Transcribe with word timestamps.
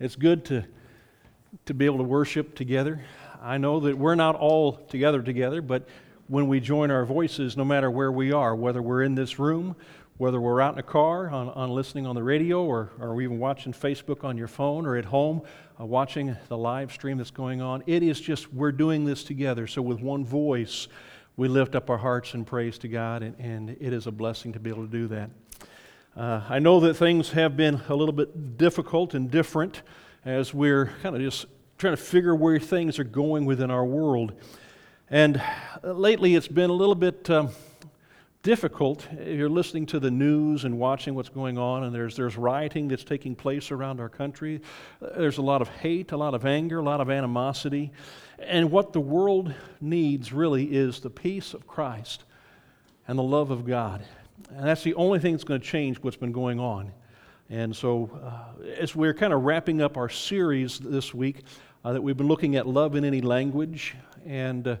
It's 0.00 0.16
good 0.16 0.46
to, 0.46 0.64
to 1.66 1.74
be 1.74 1.84
able 1.84 1.98
to 1.98 2.04
worship 2.04 2.54
together. 2.54 3.04
I 3.42 3.58
know 3.58 3.80
that 3.80 3.98
we're 3.98 4.14
not 4.14 4.34
all 4.34 4.72
together 4.72 5.20
together, 5.20 5.60
but 5.60 5.86
when 6.26 6.48
we 6.48 6.58
join 6.58 6.90
our 6.90 7.04
voices, 7.04 7.54
no 7.54 7.66
matter 7.66 7.90
where 7.90 8.10
we 8.10 8.32
are, 8.32 8.56
whether 8.56 8.80
we're 8.80 9.02
in 9.02 9.14
this 9.14 9.38
room, 9.38 9.76
whether 10.16 10.40
we're 10.40 10.62
out 10.62 10.72
in 10.72 10.78
a 10.78 10.82
car, 10.82 11.28
on, 11.28 11.50
on 11.50 11.68
listening 11.68 12.06
on 12.06 12.14
the 12.14 12.22
radio, 12.22 12.64
or, 12.64 12.92
or 12.98 13.20
even 13.20 13.38
watching 13.38 13.74
Facebook 13.74 14.24
on 14.24 14.38
your 14.38 14.48
phone, 14.48 14.86
or 14.86 14.96
at 14.96 15.04
home 15.04 15.42
uh, 15.78 15.84
watching 15.84 16.34
the 16.48 16.56
live 16.56 16.90
stream 16.90 17.18
that's 17.18 17.30
going 17.30 17.60
on, 17.60 17.82
it 17.86 18.02
is 18.02 18.18
just 18.22 18.50
we're 18.54 18.72
doing 18.72 19.04
this 19.04 19.22
together. 19.22 19.66
So, 19.66 19.82
with 19.82 20.00
one 20.00 20.24
voice, 20.24 20.88
we 21.36 21.46
lift 21.46 21.74
up 21.74 21.90
our 21.90 21.98
hearts 21.98 22.32
in 22.32 22.46
praise 22.46 22.78
to 22.78 22.88
God, 22.88 23.22
and, 23.22 23.38
and 23.38 23.70
it 23.78 23.92
is 23.92 24.06
a 24.06 24.12
blessing 24.12 24.54
to 24.54 24.60
be 24.60 24.70
able 24.70 24.86
to 24.86 24.90
do 24.90 25.08
that. 25.08 25.28
Uh, 26.16 26.42
I 26.48 26.58
know 26.58 26.80
that 26.80 26.94
things 26.94 27.30
have 27.30 27.56
been 27.56 27.80
a 27.88 27.94
little 27.94 28.12
bit 28.12 28.58
difficult 28.58 29.14
and 29.14 29.30
different 29.30 29.82
as 30.24 30.52
we're 30.52 30.86
kind 31.02 31.14
of 31.14 31.22
just 31.22 31.46
trying 31.78 31.94
to 31.94 32.02
figure 32.02 32.34
where 32.34 32.58
things 32.58 32.98
are 32.98 33.04
going 33.04 33.44
within 33.44 33.70
our 33.70 33.84
world. 33.84 34.32
And 35.08 35.40
lately 35.84 36.34
it's 36.34 36.48
been 36.48 36.68
a 36.68 36.74
little 36.74 36.96
bit 36.96 37.30
um, 37.30 37.50
difficult. 38.42 39.06
You're 39.24 39.48
listening 39.48 39.86
to 39.86 40.00
the 40.00 40.10
news 40.10 40.64
and 40.64 40.80
watching 40.80 41.14
what's 41.14 41.28
going 41.28 41.58
on, 41.58 41.84
and 41.84 41.94
there's, 41.94 42.16
there's 42.16 42.36
rioting 42.36 42.88
that's 42.88 43.04
taking 43.04 43.36
place 43.36 43.70
around 43.70 44.00
our 44.00 44.08
country. 44.08 44.60
There's 45.00 45.38
a 45.38 45.42
lot 45.42 45.62
of 45.62 45.68
hate, 45.68 46.10
a 46.10 46.16
lot 46.16 46.34
of 46.34 46.44
anger, 46.44 46.80
a 46.80 46.82
lot 46.82 47.00
of 47.00 47.08
animosity. 47.08 47.92
And 48.40 48.72
what 48.72 48.92
the 48.92 49.00
world 49.00 49.54
needs 49.80 50.32
really 50.32 50.64
is 50.64 50.98
the 50.98 51.10
peace 51.10 51.54
of 51.54 51.68
Christ 51.68 52.24
and 53.06 53.16
the 53.16 53.22
love 53.22 53.52
of 53.52 53.64
God. 53.64 54.04
And 54.56 54.66
that's 54.66 54.82
the 54.82 54.94
only 54.94 55.18
thing 55.18 55.32
that's 55.32 55.44
going 55.44 55.60
to 55.60 55.66
change 55.66 55.98
what's 55.98 56.16
been 56.16 56.32
going 56.32 56.58
on. 56.58 56.92
And 57.48 57.74
so, 57.74 58.10
uh, 58.22 58.62
as 58.78 58.94
we're 58.94 59.14
kind 59.14 59.32
of 59.32 59.42
wrapping 59.42 59.82
up 59.82 59.96
our 59.96 60.08
series 60.08 60.78
this 60.78 61.12
week, 61.12 61.42
uh, 61.84 61.92
that 61.92 62.02
we've 62.02 62.16
been 62.16 62.28
looking 62.28 62.56
at 62.56 62.66
love 62.66 62.94
in 62.94 63.04
any 63.04 63.20
language, 63.20 63.96
and 64.24 64.68
uh, 64.68 64.76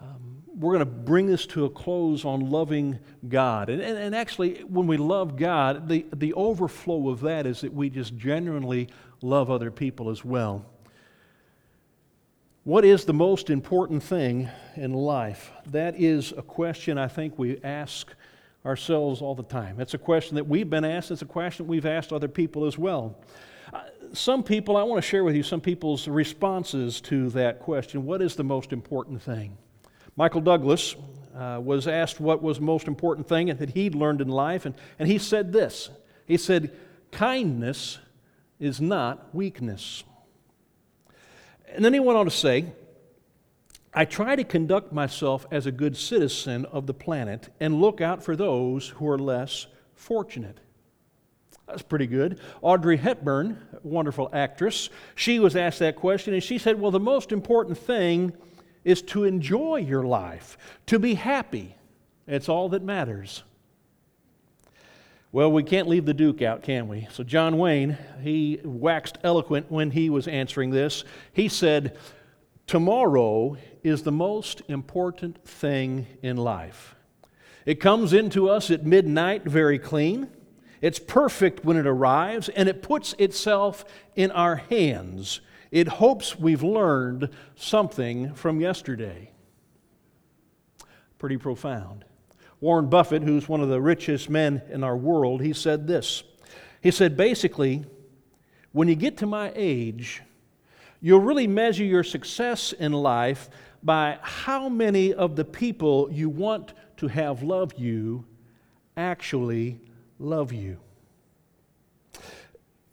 um, 0.00 0.42
we're 0.56 0.72
going 0.72 0.78
to 0.78 0.84
bring 0.84 1.26
this 1.26 1.46
to 1.46 1.64
a 1.64 1.70
close 1.70 2.24
on 2.24 2.50
loving 2.50 2.98
God. 3.28 3.68
And, 3.68 3.82
and, 3.82 3.98
and, 3.98 4.14
actually, 4.14 4.60
when 4.62 4.86
we 4.86 4.96
love 4.96 5.36
God, 5.36 5.88
the, 5.88 6.06
the 6.14 6.32
overflow 6.34 7.08
of 7.08 7.20
that 7.20 7.46
is 7.46 7.60
that 7.62 7.72
we 7.74 7.90
just 7.90 8.16
genuinely 8.16 8.88
love 9.22 9.50
other 9.50 9.70
people 9.70 10.10
as 10.10 10.24
well. 10.24 10.64
What 12.64 12.84
is 12.84 13.04
the 13.04 13.14
most 13.14 13.50
important 13.50 14.02
thing 14.02 14.48
in 14.76 14.92
life? 14.92 15.50
That 15.66 15.98
is 15.98 16.32
a 16.36 16.42
question 16.42 16.98
I 16.98 17.08
think 17.08 17.38
we 17.38 17.58
ask 17.62 18.14
ourselves 18.64 19.22
all 19.22 19.34
the 19.34 19.42
time. 19.42 19.80
It's 19.80 19.94
a 19.94 19.98
question 19.98 20.36
that 20.36 20.46
we've 20.46 20.68
been 20.68 20.84
asked, 20.84 21.10
it's 21.10 21.22
a 21.22 21.26
question 21.26 21.66
we've 21.66 21.86
asked 21.86 22.12
other 22.12 22.28
people 22.28 22.66
as 22.66 22.76
well. 22.76 23.18
Uh, 23.72 23.82
some 24.12 24.42
people, 24.42 24.76
I 24.76 24.82
want 24.82 25.02
to 25.02 25.08
share 25.08 25.24
with 25.24 25.34
you 25.34 25.42
some 25.42 25.60
people's 25.60 26.08
responses 26.08 27.00
to 27.02 27.30
that 27.30 27.60
question 27.60 28.04
what 28.04 28.20
is 28.20 28.36
the 28.36 28.44
most 28.44 28.72
important 28.72 29.22
thing? 29.22 29.56
Michael 30.16 30.40
Douglas 30.40 30.96
uh, 31.34 31.60
was 31.62 31.86
asked 31.86 32.20
what 32.20 32.42
was 32.42 32.58
the 32.58 32.64
most 32.64 32.88
important 32.88 33.28
thing 33.28 33.46
that 33.46 33.70
he'd 33.70 33.94
learned 33.94 34.20
in 34.20 34.28
life, 34.28 34.66
and, 34.66 34.74
and 34.98 35.08
he 35.08 35.18
said 35.18 35.52
this 35.52 35.90
He 36.26 36.36
said, 36.36 36.76
Kindness 37.10 37.98
is 38.58 38.80
not 38.80 39.34
weakness. 39.34 40.04
And 41.72 41.84
then 41.84 41.94
he 41.94 42.00
went 42.00 42.18
on 42.18 42.24
to 42.24 42.30
say, 42.30 42.66
I 43.92 44.04
try 44.04 44.36
to 44.36 44.44
conduct 44.44 44.92
myself 44.92 45.46
as 45.50 45.66
a 45.66 45.72
good 45.72 45.96
citizen 45.96 46.64
of 46.66 46.86
the 46.86 46.94
planet 46.94 47.48
and 47.58 47.80
look 47.80 48.00
out 48.00 48.22
for 48.22 48.36
those 48.36 48.88
who 48.88 49.08
are 49.08 49.18
less 49.18 49.66
fortunate. 49.94 50.60
That's 51.66 51.82
pretty 51.82 52.06
good. 52.06 52.38
Audrey 52.62 52.96
Hepburn, 52.96 53.58
wonderful 53.82 54.28
actress, 54.32 54.90
she 55.14 55.38
was 55.38 55.56
asked 55.56 55.80
that 55.80 55.96
question 55.96 56.34
and 56.34 56.42
she 56.42 56.58
said, 56.58 56.80
Well, 56.80 56.90
the 56.90 57.00
most 57.00 57.32
important 57.32 57.78
thing 57.78 58.32
is 58.84 59.02
to 59.02 59.24
enjoy 59.24 59.76
your 59.76 60.04
life, 60.04 60.56
to 60.86 60.98
be 60.98 61.14
happy. 61.14 61.76
It's 62.26 62.48
all 62.48 62.68
that 62.70 62.82
matters. 62.82 63.42
Well, 65.32 65.52
we 65.52 65.62
can't 65.62 65.88
leave 65.88 66.06
the 66.06 66.14
Duke 66.14 66.42
out, 66.42 66.62
can 66.62 66.88
we? 66.88 67.06
So, 67.12 67.22
John 67.22 67.56
Wayne, 67.56 67.96
he 68.20 68.60
waxed 68.64 69.18
eloquent 69.22 69.70
when 69.70 69.92
he 69.92 70.10
was 70.10 70.26
answering 70.26 70.70
this. 70.70 71.04
He 71.32 71.48
said, 71.48 71.96
Tomorrow 72.66 73.56
is 73.82 74.02
the 74.02 74.12
most 74.12 74.62
important 74.68 75.44
thing 75.44 76.06
in 76.22 76.36
life. 76.36 76.94
It 77.66 77.80
comes 77.80 78.12
into 78.12 78.48
us 78.48 78.70
at 78.70 78.86
midnight 78.86 79.44
very 79.44 79.78
clean. 79.78 80.28
It's 80.80 80.98
perfect 80.98 81.64
when 81.64 81.76
it 81.76 81.86
arrives, 81.86 82.48
and 82.48 82.68
it 82.68 82.82
puts 82.82 83.14
itself 83.18 83.84
in 84.16 84.30
our 84.30 84.56
hands. 84.56 85.40
It 85.70 85.88
hopes 85.88 86.38
we've 86.38 86.62
learned 86.62 87.28
something 87.54 88.34
from 88.34 88.60
yesterday. 88.60 89.30
Pretty 91.18 91.36
profound. 91.36 92.04
Warren 92.60 92.88
Buffett, 92.88 93.22
who's 93.22 93.48
one 93.48 93.60
of 93.60 93.68
the 93.68 93.80
richest 93.80 94.30
men 94.30 94.62
in 94.70 94.82
our 94.82 94.96
world, 94.96 95.42
he 95.42 95.52
said 95.52 95.86
this. 95.86 96.22
He 96.82 96.90
said, 96.90 97.16
basically, 97.16 97.84
when 98.72 98.88
you 98.88 98.94
get 98.94 99.18
to 99.18 99.26
my 99.26 99.52
age, 99.54 100.22
You'll 101.00 101.20
really 101.20 101.46
measure 101.46 101.84
your 101.84 102.04
success 102.04 102.72
in 102.72 102.92
life 102.92 103.48
by 103.82 104.18
how 104.22 104.68
many 104.68 105.14
of 105.14 105.36
the 105.36 105.44
people 105.44 106.08
you 106.12 106.28
want 106.28 106.74
to 106.98 107.08
have 107.08 107.42
love 107.42 107.74
you 107.78 108.24
actually 108.96 109.80
love 110.18 110.52
you. 110.52 110.78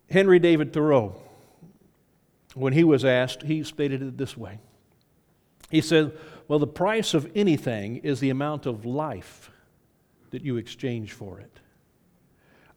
Henry 0.10 0.40
David 0.40 0.72
Thoreau, 0.72 1.16
when 2.54 2.74
he 2.74 2.84
was 2.84 3.04
asked, 3.04 3.44
he 3.44 3.64
stated 3.64 4.02
it 4.02 4.18
this 4.18 4.38
way 4.38 4.60
He 5.70 5.82
said, 5.82 6.18
Well, 6.48 6.60
the 6.60 6.68
price 6.68 7.14
of 7.14 7.30
anything 7.36 7.98
is 7.98 8.20
the 8.20 8.30
amount 8.30 8.66
of 8.66 8.86
life 8.86 9.52
that 10.32 10.44
you 10.44 10.58
exchange 10.58 11.14
for 11.14 11.40
it. 11.40 11.60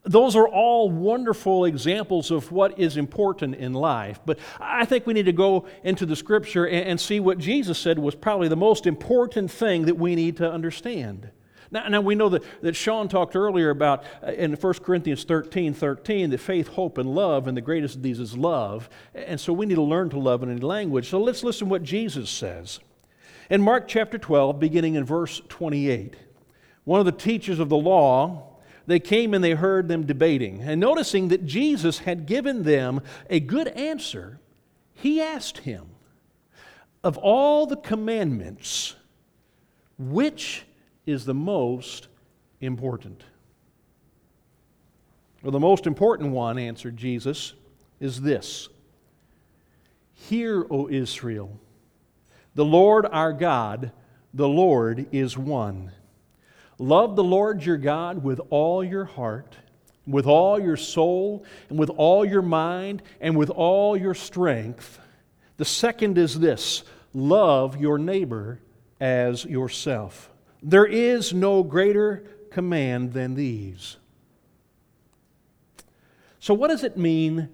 Those 0.05 0.35
are 0.35 0.49
all 0.49 0.91
wonderful 0.91 1.67
examples 1.67 2.31
of 2.31 2.51
what 2.51 2.79
is 2.79 2.97
important 2.97 3.55
in 3.57 3.75
life. 3.75 4.19
But 4.25 4.39
I 4.59 4.87
think 4.87 5.07
we 5.07 5.13
need 5.13 5.27
to 5.27 5.33
go 5.33 5.67
into 5.85 6.07
the 6.07 6.17
scripture 6.17 6.67
and, 6.67 6.99
see 6.99 7.21
what 7.21 7.39
Jesus 7.39 7.79
said 7.79 7.99
was 7.99 8.15
probably 8.15 8.49
the 8.49 8.57
most 8.57 8.87
important 8.87 9.51
thing 9.51 9.85
that 9.87 9.99
we 9.99 10.15
need 10.15 10.39
to 10.39 10.51
understand. 10.51 11.31
Now, 11.71 11.87
now 11.89 12.01
we 12.01 12.15
know 12.15 12.31
that, 12.31 12.43
that 12.63 12.75
Sean 12.75 13.09
talked 13.09 13.37
earlier 13.37 13.71
about 13.71 14.05
uh, 14.27 14.33
in 14.33 14.55
1 14.55 14.75
Corinthians 14.75 15.25
13 15.25 15.75
13 15.75 16.31
that 16.31 16.39
faith, 16.39 16.69
hope, 16.69 16.99
and 16.99 17.15
love, 17.15 17.47
and 17.47 17.57
the 17.57 17.63
greatest 17.63 17.97
of 17.97 18.03
these 18.03 18.19
is 18.19 18.37
love. 18.37 18.89
And 19.15 19.39
so 19.39 19.53
we 19.53 19.67
need 19.67 19.77
to 19.77 19.83
learn 19.83 20.11
to 20.11 20.19
love 20.19 20.43
in 20.43 20.51
any 20.51 20.61
language. 20.61 21.09
So 21.09 21.21
let's 21.21 21.45
listen 21.45 21.67
to 21.67 21.71
what 21.71 21.83
Jesus 21.83 22.31
says. 22.31 22.81
In 23.51 23.61
Mark 23.61 23.87
chapter 23.87 24.17
12, 24.17 24.59
beginning 24.59 24.95
in 24.95 25.05
verse 25.05 25.43
28, 25.49 26.17
one 26.85 27.01
of 27.01 27.07
the 27.07 27.13
teachers 27.13 27.59
of 27.59 27.69
the 27.69 27.77
law, 27.77 28.50
they 28.91 29.01
came 29.01 29.35
and 29.35 29.43
they 29.45 29.53
heard 29.53 29.89
them 29.89 30.05
debating. 30.05 30.63
And 30.63 30.81
noticing 30.81 31.29
that 31.29 31.47
Jesus 31.47 32.01
had 32.01 32.27
given 32.27 32.65
them 32.65 33.01
a 33.29 33.39
good 33.39 33.69
answer, 33.69 34.41
he 34.93 35.21
asked 35.21 35.59
him, 35.59 35.87
Of 37.05 37.17
all 37.19 37.67
the 37.67 37.77
commandments, 37.77 38.97
which 39.99 40.65
is 41.07 41.25
the 41.25 41.35
most 41.35 42.09
important? 42.61 43.23
Well, 45.43 45.53
the 45.53 45.61
most 45.61 45.87
important 45.87 46.33
one, 46.33 46.59
answered 46.59 46.97
Jesus, 46.97 47.55
is 48.01 48.21
this 48.21 48.69
Hear, 50.15 50.67
O 50.71 50.89
Israel, 50.89 51.59
the 52.55 52.65
Lord 52.65 53.07
our 53.07 53.33
God, 53.33 53.93
the 54.35 54.49
Lord 54.49 55.07
is 55.13 55.39
one. 55.39 55.93
Love 56.81 57.15
the 57.15 57.23
Lord 57.23 57.63
your 57.63 57.77
God 57.77 58.25
with 58.25 58.41
all 58.49 58.83
your 58.83 59.05
heart, 59.05 59.55
with 60.07 60.25
all 60.25 60.59
your 60.59 60.79
soul, 60.79 61.45
and 61.69 61.79
with 61.79 61.91
all 61.91 62.25
your 62.25 62.41
mind, 62.41 63.03
and 63.21 63.37
with 63.37 63.51
all 63.51 63.95
your 63.99 64.15
strength. 64.15 64.99
The 65.59 65.67
second 65.67 66.17
is 66.17 66.41
this 66.41 66.83
love 67.13 67.79
your 67.79 67.99
neighbor 67.99 68.63
as 68.99 69.45
yourself. 69.45 70.31
There 70.63 70.87
is 70.87 71.35
no 71.35 71.63
greater 71.63 72.25
command 72.51 73.13
than 73.13 73.35
these. 73.35 73.99
So, 76.39 76.55
what 76.55 76.69
does 76.69 76.83
it 76.83 76.97
mean 76.97 77.51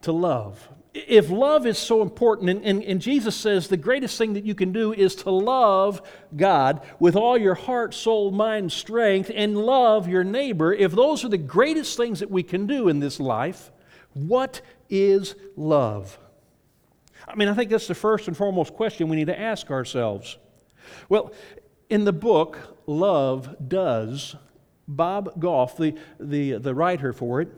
to 0.00 0.12
love? 0.12 0.70
If 0.92 1.30
love 1.30 1.66
is 1.66 1.78
so 1.78 2.02
important, 2.02 2.50
and, 2.50 2.64
and, 2.64 2.82
and, 2.82 3.00
Jesus 3.00 3.36
says 3.36 3.68
the 3.68 3.76
greatest 3.76 4.18
thing 4.18 4.32
that 4.32 4.44
you 4.44 4.56
can 4.56 4.72
do 4.72 4.92
is 4.92 5.14
to 5.16 5.30
love 5.30 6.02
God 6.36 6.82
with 6.98 7.14
all 7.14 7.38
your 7.38 7.54
heart, 7.54 7.94
soul, 7.94 8.32
mind, 8.32 8.72
strength, 8.72 9.30
and 9.32 9.56
love 9.56 10.08
your 10.08 10.24
neighbor, 10.24 10.72
if 10.72 10.90
those 10.92 11.24
are 11.24 11.28
the 11.28 11.38
greatest 11.38 11.96
things 11.96 12.18
that 12.20 12.30
we 12.30 12.42
can 12.42 12.66
do 12.66 12.88
in 12.88 12.98
this 12.98 13.20
life, 13.20 13.70
what 14.14 14.62
is 14.88 15.36
love? 15.56 16.18
I 17.28 17.36
mean, 17.36 17.46
I 17.46 17.54
think 17.54 17.70
that's 17.70 17.86
the 17.86 17.94
first 17.94 18.26
and 18.26 18.36
foremost 18.36 18.74
question 18.74 19.08
we 19.08 19.16
need 19.16 19.28
to 19.28 19.38
ask 19.38 19.70
ourselves. 19.70 20.38
Well, 21.08 21.32
in 21.88 22.04
the 22.04 22.12
book, 22.12 22.76
Love 22.86 23.68
Does, 23.68 24.34
Bob 24.88 25.38
Goff, 25.38 25.76
the, 25.76 25.96
the, 26.18 26.54
the 26.54 26.74
writer 26.74 27.12
for 27.12 27.40
it, 27.40 27.48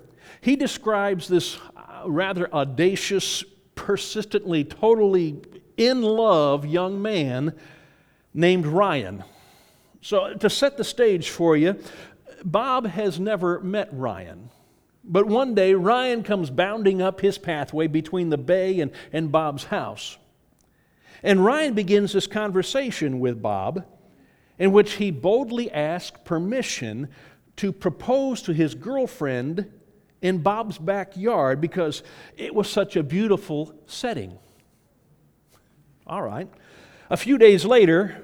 he 0.41 0.57
describes 0.57 1.29
this 1.29 1.59
rather 2.07 2.53
audacious, 2.53 3.45
persistently, 3.75 4.65
totally 4.65 5.41
in 5.77 6.03
love 6.03 6.67
young 6.67 7.01
man 7.01 7.55
named 8.35 8.67
Ryan. 8.67 9.25
So, 10.01 10.35
to 10.35 10.51
set 10.51 10.77
the 10.77 10.85
stage 10.85 11.31
for 11.31 11.57
you, 11.57 11.77
Bob 12.45 12.87
has 12.87 13.21
never 13.21 13.61
met 13.61 13.89
Ryan. 13.93 14.51
But 15.05 15.27
one 15.27 15.55
day, 15.55 15.75
Ryan 15.75 16.23
comes 16.23 16.51
bounding 16.51 17.03
up 17.03 17.21
his 17.21 17.39
pathway 17.39 17.87
between 17.87 18.31
the 18.31 18.39
bay 18.39 18.81
and, 18.81 18.93
and 19.13 19.33
Bob's 19.33 19.65
house. 19.65 20.17
And 21.23 21.45
Ryan 21.45 21.75
begins 21.75 22.13
this 22.13 22.27
conversation 22.27 23.21
with 23.21 23.43
Bob 23.43 23.85
in 24.59 24.73
which 24.73 24.95
he 24.95 25.11
boldly 25.11 25.71
asks 25.73 26.19
permission 26.25 27.09
to 27.57 27.73
propose 27.73 28.43
to 28.43 28.53
his 28.53 28.75
girlfriend 28.75 29.71
in 30.23 30.39
Bob's 30.39 30.79
backyard 30.79 31.61
because 31.61 32.03
it 32.37 32.55
was 32.55 32.71
such 32.71 32.97
a 32.97 33.03
beautiful 33.03 33.75
setting. 33.87 34.39
All 36.07 36.23
right. 36.23 36.49
A 37.11 37.17
few 37.17 37.37
days 37.37 37.65
later, 37.65 38.23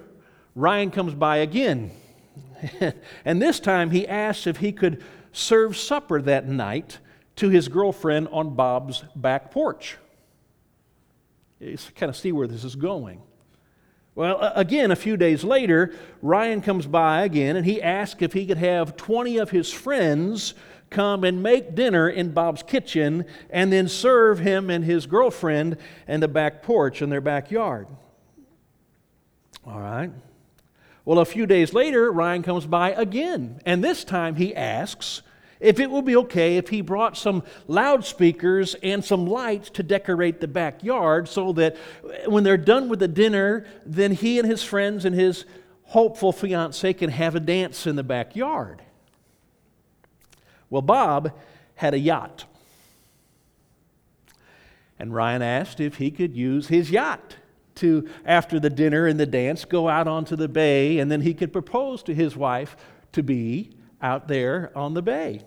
Ryan 0.54 0.90
comes 0.90 1.14
by 1.14 1.38
again. 1.38 1.90
and 3.24 3.42
this 3.42 3.60
time 3.60 3.90
he 3.90 4.08
asks 4.08 4.46
if 4.46 4.58
he 4.58 4.72
could 4.72 5.02
serve 5.32 5.76
supper 5.76 6.22
that 6.22 6.48
night 6.48 6.98
to 7.36 7.48
his 7.48 7.68
girlfriend 7.68 8.28
on 8.32 8.54
Bob's 8.54 9.04
back 9.14 9.50
porch. 9.50 9.96
You 11.60 11.76
kind 11.96 12.10
of 12.10 12.16
see 12.16 12.32
where 12.32 12.46
this 12.46 12.64
is 12.64 12.76
going. 12.76 13.20
Well, 14.14 14.52
again, 14.56 14.90
a 14.90 14.96
few 14.96 15.16
days 15.16 15.44
later, 15.44 15.94
Ryan 16.22 16.60
comes 16.60 16.86
by 16.86 17.22
again 17.22 17.54
and 17.54 17.64
he 17.64 17.80
asks 17.80 18.20
if 18.20 18.32
he 18.32 18.46
could 18.46 18.58
have 18.58 18.96
20 18.96 19.38
of 19.38 19.50
his 19.50 19.72
friends 19.72 20.54
come 20.90 21.24
and 21.24 21.42
make 21.42 21.74
dinner 21.74 22.08
in 22.08 22.32
Bob's 22.32 22.62
kitchen 22.62 23.24
and 23.50 23.72
then 23.72 23.88
serve 23.88 24.38
him 24.38 24.70
and 24.70 24.84
his 24.84 25.06
girlfriend 25.06 25.76
in 26.06 26.20
the 26.20 26.28
back 26.28 26.62
porch 26.62 27.02
in 27.02 27.10
their 27.10 27.20
backyard. 27.20 27.86
All 29.66 29.80
right. 29.80 30.10
Well, 31.04 31.18
a 31.18 31.24
few 31.24 31.46
days 31.46 31.72
later, 31.72 32.12
Ryan 32.12 32.42
comes 32.42 32.66
by 32.66 32.92
again, 32.92 33.60
and 33.64 33.82
this 33.82 34.04
time 34.04 34.34
he 34.36 34.54
asks 34.54 35.22
if 35.60 35.80
it 35.80 35.90
will 35.90 36.02
be 36.02 36.16
okay 36.16 36.56
if 36.56 36.68
he 36.68 36.80
brought 36.80 37.16
some 37.16 37.42
loudspeakers 37.66 38.76
and 38.82 39.04
some 39.04 39.26
lights 39.26 39.70
to 39.70 39.82
decorate 39.82 40.40
the 40.40 40.48
backyard 40.48 41.28
so 41.28 41.52
that 41.54 41.76
when 42.26 42.44
they're 42.44 42.56
done 42.56 42.88
with 42.88 43.00
the 43.00 43.08
dinner, 43.08 43.66
then 43.84 44.12
he 44.12 44.38
and 44.38 44.48
his 44.48 44.62
friends 44.62 45.04
and 45.04 45.14
his 45.14 45.44
hopeful 45.84 46.32
fiance 46.32 46.92
can 46.92 47.10
have 47.10 47.34
a 47.34 47.40
dance 47.40 47.86
in 47.86 47.96
the 47.96 48.04
backyard. 48.04 48.82
Well, 50.70 50.82
Bob 50.82 51.32
had 51.74 51.94
a 51.94 51.98
yacht. 51.98 52.44
And 54.98 55.14
Ryan 55.14 55.42
asked 55.42 55.80
if 55.80 55.96
he 55.96 56.10
could 56.10 56.36
use 56.36 56.68
his 56.68 56.90
yacht 56.90 57.36
to, 57.76 58.08
after 58.24 58.58
the 58.58 58.70
dinner 58.70 59.06
and 59.06 59.18
the 59.18 59.26
dance, 59.26 59.64
go 59.64 59.88
out 59.88 60.08
onto 60.08 60.36
the 60.36 60.48
bay 60.48 60.98
and 60.98 61.10
then 61.10 61.20
he 61.20 61.34
could 61.34 61.52
propose 61.52 62.02
to 62.04 62.14
his 62.14 62.36
wife 62.36 62.76
to 63.12 63.22
be 63.22 63.70
out 64.02 64.28
there 64.28 64.72
on 64.76 64.94
the 64.94 65.02
bay. 65.02 65.42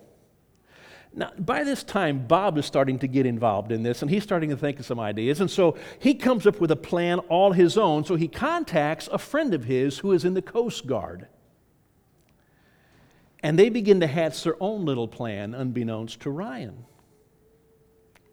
Now, 1.13 1.31
by 1.37 1.65
this 1.65 1.83
time, 1.83 2.25
Bob 2.25 2.57
is 2.57 2.65
starting 2.65 2.97
to 2.99 3.07
get 3.07 3.25
involved 3.25 3.73
in 3.73 3.83
this 3.83 4.01
and 4.01 4.09
he's 4.09 4.23
starting 4.23 4.49
to 4.49 4.55
think 4.55 4.79
of 4.79 4.85
some 4.85 4.99
ideas. 4.99 5.41
And 5.41 5.51
so 5.51 5.77
he 5.99 6.13
comes 6.13 6.47
up 6.47 6.61
with 6.61 6.71
a 6.71 6.77
plan 6.77 7.19
all 7.19 7.51
his 7.51 7.77
own. 7.77 8.05
So 8.05 8.15
he 8.15 8.29
contacts 8.29 9.09
a 9.11 9.17
friend 9.17 9.53
of 9.53 9.65
his 9.65 9.99
who 9.99 10.13
is 10.13 10.23
in 10.23 10.33
the 10.33 10.41
Coast 10.41 10.87
Guard. 10.87 11.27
And 13.43 13.57
they 13.57 13.69
begin 13.69 14.01
to 14.01 14.07
hatch 14.07 14.43
their 14.43 14.61
own 14.61 14.85
little 14.85 15.07
plan, 15.07 15.53
unbeknownst 15.53 16.21
to 16.21 16.29
Ryan. 16.29 16.85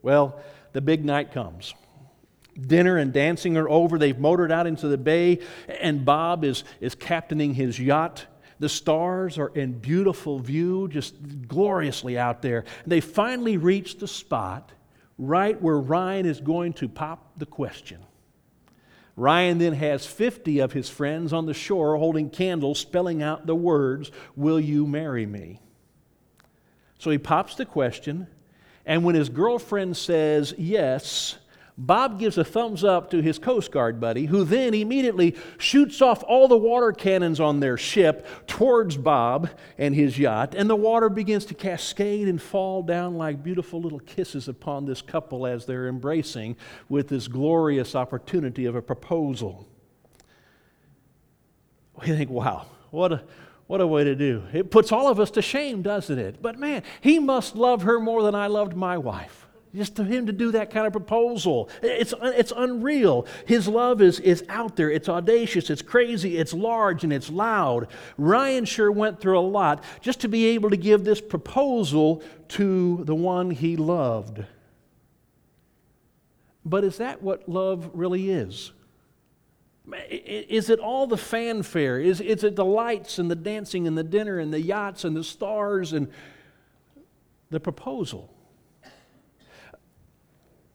Well, 0.03 0.41
the 0.73 0.81
big 0.81 1.05
night 1.05 1.33
comes. 1.33 1.75
Dinner 2.61 2.97
and 2.97 3.13
dancing 3.13 3.57
are 3.57 3.69
over. 3.69 3.99
They've 3.99 4.19
motored 4.19 4.53
out 4.53 4.67
into 4.67 4.89
the 4.89 4.99
bay, 4.99 5.41
and 5.69 6.05
Bob 6.05 6.45
is, 6.45 6.65
is 6.81 6.95
captaining 6.95 7.55
his 7.55 7.79
yacht. 7.79 8.27
The 8.59 8.69
stars 8.69 9.39
are 9.39 9.49
in 9.55 9.79
beautiful 9.79 10.41
view, 10.41 10.89
just 10.89 11.15
gloriously 11.47 12.19
out 12.19 12.43
there. 12.43 12.65
And 12.83 12.93
they 12.93 13.01
finally 13.01 13.57
reach 13.57 13.99
the 13.99 14.09
spot 14.09 14.73
right 15.17 15.61
where 15.61 15.79
Ryan 15.79 16.27
is 16.27 16.41
going 16.41 16.73
to 16.75 16.89
pop 16.89 17.39
the 17.39 17.47
question. 17.47 18.01
Ryan 19.19 19.59
then 19.59 19.73
has 19.73 20.07
50 20.07 20.61
of 20.61 20.73
his 20.73 20.89
friends 20.89 21.33
on 21.33 21.47
the 21.47 21.53
shore 21.53 21.97
holding 21.97 22.31
candles, 22.31 22.79
spelling 22.79 23.21
out 23.21 23.47
the 23.47 23.55
words, 23.55 24.13
Will 24.37 24.61
you 24.61 24.87
marry 24.87 25.27
me? 25.27 25.61
So 27.01 27.11
he 27.11 27.19
pops 27.19 27.57
the 27.57 27.65
question, 27.65 28.29
and 28.87 29.03
when 29.03 29.17
his 29.17 29.29
girlfriend 29.29 29.97
says 29.97 30.55
yes, 30.57 31.37
Bob 31.81 32.19
gives 32.19 32.37
a 32.37 32.43
thumbs 32.43 32.83
up 32.83 33.09
to 33.13 33.23
his 33.23 33.39
Coast 33.39 33.71
Guard 33.71 34.01
buddy, 34.01 34.27
who 34.27 34.43
then 34.43 34.75
immediately 34.75 35.37
shoots 35.59 36.03
off 36.03 36.25
all 36.25 36.49
the 36.49 36.57
water 36.57 36.91
cannons 36.91 37.39
on 37.39 37.61
their 37.61 37.77
ship 37.77 38.27
towards 38.49 38.97
Bob 38.97 39.49
and 39.79 39.95
his 39.95 40.19
yacht, 40.19 40.57
and 40.57 40.69
the 40.69 40.75
water 40.75 41.09
begins 41.09 41.45
to 41.45 41.55
cascade 41.55 42.27
and 42.27 42.43
fall 42.43 42.83
down 42.83 43.17
like 43.17 43.45
beautiful 43.45 43.81
little 43.81 44.01
kisses 44.01 44.49
upon 44.49 44.87
this 44.87 45.01
couple 45.01 45.47
as 45.47 45.67
they're 45.67 45.87
embracing 45.87 46.57
with 46.89 47.07
this 47.07 47.29
glorious 47.29 47.95
opportunity 47.95 48.65
of 48.65 48.75
a 48.75 48.83
proposal. 48.83 49.69
We 52.01 52.09
think, 52.09 52.29
wow, 52.29 52.67
what 52.91 53.13
a, 53.13 53.23
what 53.69 53.81
a 53.81 53.87
way 53.87 54.03
to 54.03 54.17
do. 54.17 54.43
It 54.53 54.73
puts 54.73 54.91
all 54.91 55.07
of 55.09 55.21
us 55.21 55.31
to 55.33 55.43
shame, 55.43 55.83
doesn't 55.83 56.19
it? 56.19 56.43
But 56.43 56.59
man, 56.59 56.83
he 57.01 57.21
must 57.21 57.55
love 57.55 57.83
her 57.83 58.01
more 58.01 58.25
than 58.25 58.35
I 58.35 58.49
loved 58.49 58.75
my 58.75 58.99
wife. 58.99 59.48
Just 59.79 59.95
to 59.95 60.05
him 60.05 60.27
to 60.27 60.33
do 60.33 60.51
that 60.51 60.71
kind 60.71 60.89
of 60.89 60.93
proposal. 60.93 61.71
It's, 61.83 62.13
it's 62.21 62.53
unreal. 62.55 63.27
His 63.47 63.69
love 63.69 64.03
is, 64.03 64.19
is 64.19 64.45
out 64.49 64.75
there. 64.75 64.91
It's 64.91 65.09
audacious. 65.09 65.71
It's 65.71 65.83
crazy. 65.83 66.37
It's 66.37 66.53
large 66.53 67.05
and 67.05 67.13
it's 67.13 67.31
loud. 67.31 67.87
Ryan 68.17 68.65
sure 68.65 68.91
went 68.91 69.21
through 69.21 69.39
a 69.39 69.41
lot 69.41 69.85
just 70.01 70.21
to 70.23 70.29
be 70.29 70.47
able 70.47 70.71
to 70.71 70.77
give 70.77 71.05
this 71.05 71.21
proposal 71.21 72.25
to 72.49 73.05
the 73.05 73.15
one 73.15 73.53
he 73.53 73.77
loved. 73.77 74.45
But 76.65 76.83
is 76.83 76.97
that 76.97 77.23
what 77.23 77.49
love 77.49 77.89
really 77.95 78.31
is? 78.31 78.73
Is 80.11 80.71
it 80.71 80.81
all 80.81 81.07
the 81.07 81.17
fanfare? 81.17 82.01
Is, 82.01 82.21
is 82.21 82.43
it 82.43 82.57
the 82.57 82.65
lights 82.65 83.21
and 83.21 83.31
the 83.31 83.37
dancing 83.37 83.87
and 83.87 83.97
the 83.97 84.03
dinner 84.03 84.41
and 84.41 84.53
the 84.53 84.61
yachts 84.61 85.05
and 85.05 85.17
the 85.17 85.23
stars 85.23 85.93
and 85.93 86.09
the 87.51 87.61
proposal? 87.61 88.35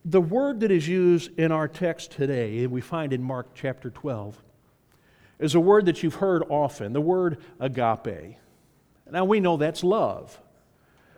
The 0.06 0.22
word 0.22 0.60
that 0.60 0.72
is 0.72 0.88
used 0.88 1.38
in 1.40 1.52
our 1.52 1.68
text 1.68 2.12
today, 2.12 2.68
we 2.68 2.82
find 2.82 3.14
in 3.14 3.24
Mark 3.24 3.48
chapter 3.56 3.90
12, 3.90 4.42
is 5.40 5.56
a 5.56 5.60
word 5.60 5.86
that 5.86 6.04
you've 6.04 6.16
heard 6.16 6.44
often, 6.50 6.92
the 6.92 7.02
word 7.02 7.38
agape. 7.60 8.38
Now 9.10 9.24
we 9.24 9.40
know 9.40 9.56
that's 9.56 9.84
love. 9.84 10.40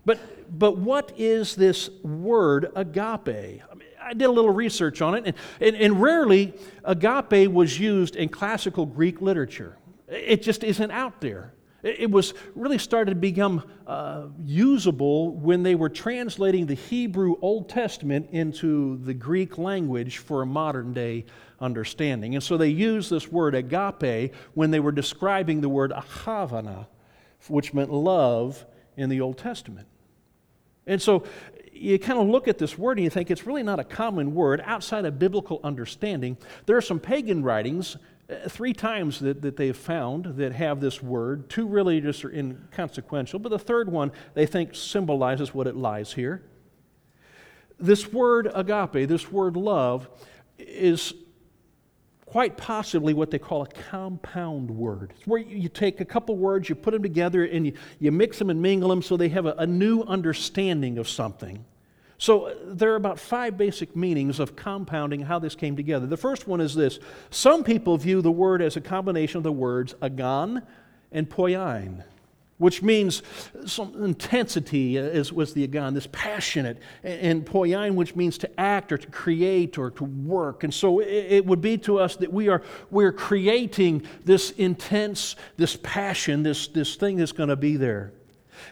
But, 0.06 0.20
but 0.60 0.78
what 0.78 1.14
is 1.18 1.56
this 1.56 1.90
word 2.04 2.72
agape? 2.76 3.64
I, 3.72 3.76
mean, 3.76 3.88
I 4.00 4.14
did 4.14 4.26
a 4.26 4.32
little 4.32 4.54
research 4.54 5.02
on 5.02 5.16
it, 5.16 5.26
and, 5.26 5.36
and, 5.60 5.76
and 5.76 6.00
rarely 6.00 6.54
agape 6.84 7.52
was 7.52 7.80
used 7.80 8.16
in 8.16 8.30
classical 8.30 8.86
Greek 8.86 9.20
literature. 9.20 9.78
It 10.08 10.44
just 10.44 10.64
isn't 10.64 10.92
out 10.92 11.22
there. 11.22 11.55
It 11.86 12.10
was 12.10 12.34
really 12.56 12.80
started 12.80 13.12
to 13.12 13.16
become 13.16 13.62
uh, 13.86 14.24
usable 14.44 15.36
when 15.36 15.62
they 15.62 15.76
were 15.76 15.88
translating 15.88 16.66
the 16.66 16.74
Hebrew 16.74 17.36
Old 17.44 17.70
Testament 17.70 18.30
into 18.32 18.98
the 19.04 19.14
Greek 19.14 19.60
language 19.60 20.18
for 20.18 20.42
a 20.42 20.48
modern 20.48 20.94
day 20.94 21.26
understanding. 21.60 22.34
And 22.34 22.44
so 22.44 22.58
they 22.58 22.70
used 22.70 23.12
this 23.12 23.32
word 23.32 23.54
agape 23.54 24.34
when 24.56 24.72
they 24.72 24.80
were 24.80 24.92
describing 24.92 25.62
the 25.62 25.70
word 25.70 25.92
ahavana, 25.92 26.88
which 27.50 27.72
meant 27.72 27.94
love 27.94 28.66
in 28.98 29.10
the 29.10 29.22
Old 29.22 29.38
Testament. 29.38 29.88
And 30.88 31.00
so 31.00 31.24
you 31.72 32.00
kind 32.00 32.20
of 32.20 32.28
look 32.28 32.48
at 32.48 32.58
this 32.58 32.80
word 32.80 32.98
and 32.98 33.04
you 33.04 33.12
think 33.12 33.30
it's 33.30 33.46
really 33.46 33.62
not 33.62 33.80
a 33.80 33.84
common 33.84 34.34
word 34.34 34.60
outside 34.66 35.06
of 35.06 35.20
biblical 35.20 35.60
understanding. 35.64 36.36
There 36.66 36.78
are 36.78 36.82
some 36.82 37.00
pagan 37.00 37.44
writings 37.44 37.98
Uh, 38.28 38.50
three 38.50 38.74
times 38.74 39.20
that, 39.20 39.42
that 39.44 39.56
they've 39.56 39.78
found 39.78 40.26
that 40.38 40.52
have 40.52 40.80
this 40.80 41.02
word. 41.02 41.48
Two 41.48 41.68
really 41.68 42.02
just 42.02 42.26
are 42.26 42.32
inconsequential, 42.32 43.38
but 43.38 43.50
the 43.50 43.60
third 43.60 43.92
one 43.92 44.12
they 44.34 44.48
think 44.48 44.74
symbolizes 44.74 45.54
what 45.54 45.68
it 45.68 45.76
lies 45.76 46.14
here. 46.14 46.42
This 47.80 48.12
word 48.12 48.50
agape, 48.56 49.08
this 49.08 49.32
word 49.32 49.56
love, 49.56 50.10
is 50.58 51.14
quite 52.26 52.58
possibly 52.58 53.14
what 53.14 53.30
they 53.30 53.38
call 53.38 53.62
a 53.62 53.68
compound 53.68 54.72
word. 54.72 55.14
It's 55.16 55.28
where 55.28 55.40
you 55.40 55.70
take 55.70 56.02
a 56.02 56.06
couple 56.06 56.36
words, 56.36 56.68
you 56.68 56.76
put 56.76 56.92
them 56.92 57.04
together, 57.04 57.46
and 57.46 57.68
you, 57.68 57.74
you 58.00 58.12
mix 58.12 58.40
them 58.40 58.50
and 58.50 58.60
mingle 58.60 58.90
them 58.90 59.04
so 59.04 59.18
they 59.18 59.30
have 59.30 59.46
a, 59.46 59.54
a 59.60 59.68
new 59.68 60.02
understanding 60.02 60.98
of 60.98 61.08
something. 61.08 61.64
So 62.18 62.46
uh, 62.46 62.56
there 62.66 62.94
are 62.94 62.96
about 62.96 63.20
five 63.20 63.58
basic 63.58 63.96
meanings 63.96 64.40
of 64.40 64.56
compounding 64.56 65.22
how 65.22 65.40
this 65.40 65.56
came 65.56 65.76
together. 65.76 66.08
The 66.08 66.18
first 66.18 66.48
one 66.48 66.62
is 66.62 66.74
this 66.74 67.00
some 67.30 67.64
people 67.64 67.98
view 67.98 68.22
the 68.22 68.32
word 68.32 68.62
as 68.62 68.78
a 68.78 68.82
combination 68.82 69.38
of 69.38 69.44
the 69.44 69.52
words 69.52 69.96
agon 70.02 70.62
and 71.12 71.30
poiein. 71.30 72.04
which 72.58 72.82
means 72.82 73.22
some 73.66 73.94
intensity, 74.04 74.98
as 74.98 75.34
was 75.34 75.54
the 75.54 75.64
agan, 75.64 75.94
this 75.94 76.08
passionate, 76.12 76.78
and 77.04 77.46
poiein, 77.46 77.96
which 77.96 78.16
means 78.16 78.38
to 78.38 78.60
act 78.60 78.92
or 78.92 78.98
to 78.98 79.08
create 79.08 79.78
or 79.78 79.92
to 79.92 80.06
work. 80.06 80.64
And 80.64 80.74
so 80.74 81.02
it 81.02 81.46
would 81.46 81.62
be 81.62 81.78
to 81.80 82.00
us 82.00 82.16
that 82.18 82.32
we 82.32 82.48
are 82.48 82.62
we're 82.90 83.12
creating 83.12 84.04
this 84.24 84.52
intense, 84.52 85.36
this 85.58 85.78
passion, 85.84 86.44
this, 86.44 86.68
this 86.68 86.96
thing 86.96 87.18
that's 87.18 87.34
going 87.34 87.50
to 87.50 87.58
be 87.58 87.76
there. 87.76 88.14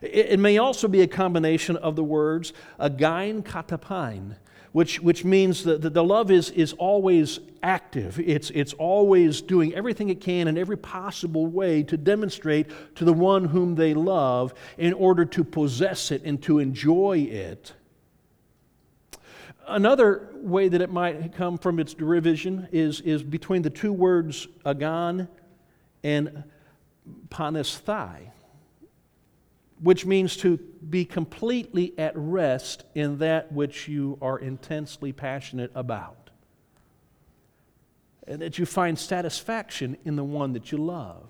It, 0.01 0.39
may 0.39 0.57
also 0.57 0.87
be 0.87 1.01
a 1.01 1.07
combination 1.07 1.77
of 1.77 1.95
the 1.95 2.03
words 2.03 2.53
again 2.79 3.43
katapain, 3.43 4.35
which, 4.71 4.99
which 5.01 5.23
means 5.23 5.63
that 5.63 5.81
the 5.81 6.03
love 6.03 6.31
is, 6.31 6.49
is 6.51 6.73
always 6.73 7.39
active. 7.61 8.19
It's, 8.19 8.49
it's 8.51 8.73
always 8.73 9.41
doing 9.41 9.73
everything 9.73 10.09
it 10.09 10.19
can 10.19 10.47
in 10.47 10.57
every 10.57 10.77
possible 10.77 11.47
way 11.47 11.83
to 11.83 11.97
demonstrate 11.97 12.67
to 12.95 13.05
the 13.05 13.13
one 13.13 13.45
whom 13.45 13.75
they 13.75 13.93
love 13.93 14.53
in 14.77 14.93
order 14.93 15.25
to 15.25 15.43
possess 15.43 16.11
it 16.11 16.23
and 16.23 16.41
to 16.43 16.59
enjoy 16.59 17.19
it. 17.19 17.73
Another 19.65 20.29
way 20.35 20.67
that 20.67 20.81
it 20.81 20.91
might 20.91 21.33
come 21.33 21.57
from 21.57 21.79
its 21.79 21.93
derision 21.93 22.67
is, 22.71 22.99
is 23.01 23.23
between 23.23 23.61
the 23.61 23.69
two 23.69 23.93
words 23.93 24.47
agan 24.65 25.29
and 26.03 26.43
panisthai 27.29 28.32
which 29.83 30.05
means 30.05 30.37
to 30.37 30.57
be 30.89 31.03
completely 31.03 31.93
at 31.97 32.13
rest 32.15 32.85
in 32.95 33.17
that 33.17 33.51
which 33.51 33.89
you 33.89 34.17
are 34.21 34.39
intensely 34.39 35.11
passionate 35.11 35.71
about. 35.75 36.29
And 38.25 38.41
that 38.41 38.57
you 38.57 38.65
find 38.65 38.97
satisfaction 38.97 39.97
in 40.05 40.15
the 40.15 40.23
one 40.23 40.53
that 40.53 40.71
you 40.71 40.77
love. 40.77 41.29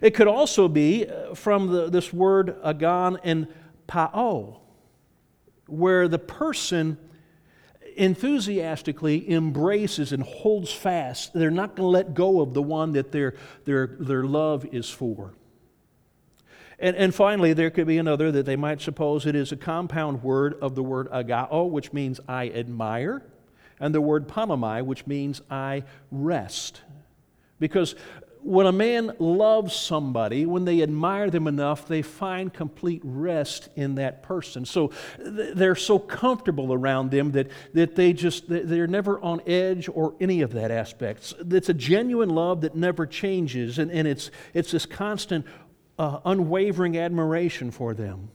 It 0.00 0.14
could 0.14 0.28
also 0.28 0.66
be 0.66 1.06
uh, 1.06 1.34
from 1.34 1.70
the, 1.70 1.90
this 1.90 2.10
word 2.10 2.56
agan 2.64 3.18
and 3.22 3.48
pao, 3.86 4.62
where 5.66 6.08
the 6.08 6.18
person 6.18 6.96
enthusiastically 7.96 9.30
embraces 9.30 10.12
and 10.12 10.22
holds 10.22 10.72
fast. 10.72 11.34
They're 11.34 11.50
not 11.50 11.76
going 11.76 11.86
to 11.86 11.90
let 11.90 12.14
go 12.14 12.40
of 12.40 12.54
the 12.54 12.62
one 12.62 12.92
that 12.92 13.12
their, 13.12 13.34
their, 13.66 13.86
their 13.86 14.24
love 14.24 14.64
is 14.72 14.88
for. 14.88 15.34
And, 16.78 16.94
and 16.96 17.14
finally, 17.14 17.52
there 17.52 17.70
could 17.70 17.86
be 17.86 17.98
another 17.98 18.30
that 18.30 18.46
they 18.46 18.56
might 18.56 18.80
suppose 18.80 19.26
it 19.26 19.34
is 19.34 19.50
a 19.50 19.56
compound 19.56 20.22
word 20.22 20.54
of 20.60 20.74
the 20.74 20.82
word 20.82 21.10
agao, 21.10 21.68
which 21.68 21.92
means 21.92 22.20
I 22.28 22.48
admire, 22.50 23.22
and 23.80 23.94
the 23.94 24.00
word 24.00 24.28
panamai, 24.28 24.84
which 24.84 25.06
means 25.06 25.42
I 25.50 25.82
rest. 26.10 26.82
Because 27.58 27.96
when 28.42 28.66
a 28.66 28.72
man 28.72 29.12
loves 29.18 29.74
somebody, 29.74 30.46
when 30.46 30.64
they 30.64 30.82
admire 30.82 31.28
them 31.28 31.48
enough, 31.48 31.88
they 31.88 32.02
find 32.02 32.52
complete 32.54 33.00
rest 33.02 33.68
in 33.74 33.96
that 33.96 34.22
person. 34.22 34.64
So 34.64 34.92
they're 35.18 35.74
so 35.74 35.98
comfortable 35.98 36.72
around 36.72 37.10
them 37.10 37.32
that, 37.32 37.48
that 37.74 37.96
they 37.96 38.12
just, 38.12 38.44
they're 38.48 38.86
never 38.86 39.20
on 39.20 39.40
edge 39.46 39.88
or 39.92 40.14
any 40.20 40.42
of 40.42 40.52
that 40.52 40.70
aspects. 40.70 41.34
It's 41.50 41.68
a 41.68 41.74
genuine 41.74 42.30
love 42.30 42.60
that 42.60 42.76
never 42.76 43.06
changes, 43.06 43.78
and, 43.78 43.90
and 43.90 44.06
it's, 44.06 44.30
it's 44.54 44.70
this 44.70 44.86
constant 44.86 45.44
uh, 45.98 46.20
unwavering 46.24 46.96
admiration 46.96 47.70
for 47.70 47.94
them. 47.94 48.30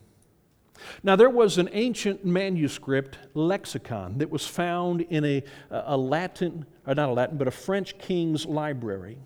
Now, 1.01 1.15
there 1.15 1.29
was 1.29 1.58
an 1.58 1.70
ancient 1.72 2.25
manuscript 2.25 3.17
lexicon 3.34 4.17
that 4.17 4.29
was 4.29 4.46
found 4.46 5.01
in 5.01 5.24
a, 5.24 5.43
a 5.70 5.96
Latin, 5.96 6.65
or 6.86 6.96
not 6.96 7.10
a 7.10 7.13
Latin, 7.13 7.38
but 7.38 7.48
a 7.48 7.51
French 7.51 7.98
king's 7.98 8.46
library. 8.46 9.17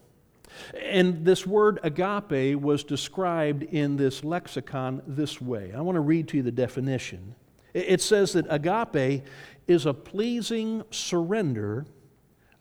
And 0.81 1.25
this 1.25 1.45
word 1.45 1.79
agape 1.83 2.59
was 2.59 2.83
described 2.83 3.63
in 3.63 3.97
this 3.97 4.23
lexicon 4.23 5.01
this 5.07 5.41
way. 5.41 5.73
I 5.75 5.81
want 5.81 5.95
to 5.95 6.01
read 6.01 6.27
to 6.29 6.37
you 6.37 6.43
the 6.43 6.51
definition. 6.51 7.35
It 7.73 8.01
says 8.01 8.33
that 8.33 8.45
agape 8.49 9.23
is 9.67 9.85
a 9.85 9.93
pleasing 9.93 10.83
surrender 10.89 11.85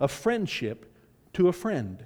of 0.01 0.11
friendship 0.11 0.93
to 1.35 1.49
a 1.49 1.53
friend. 1.53 2.05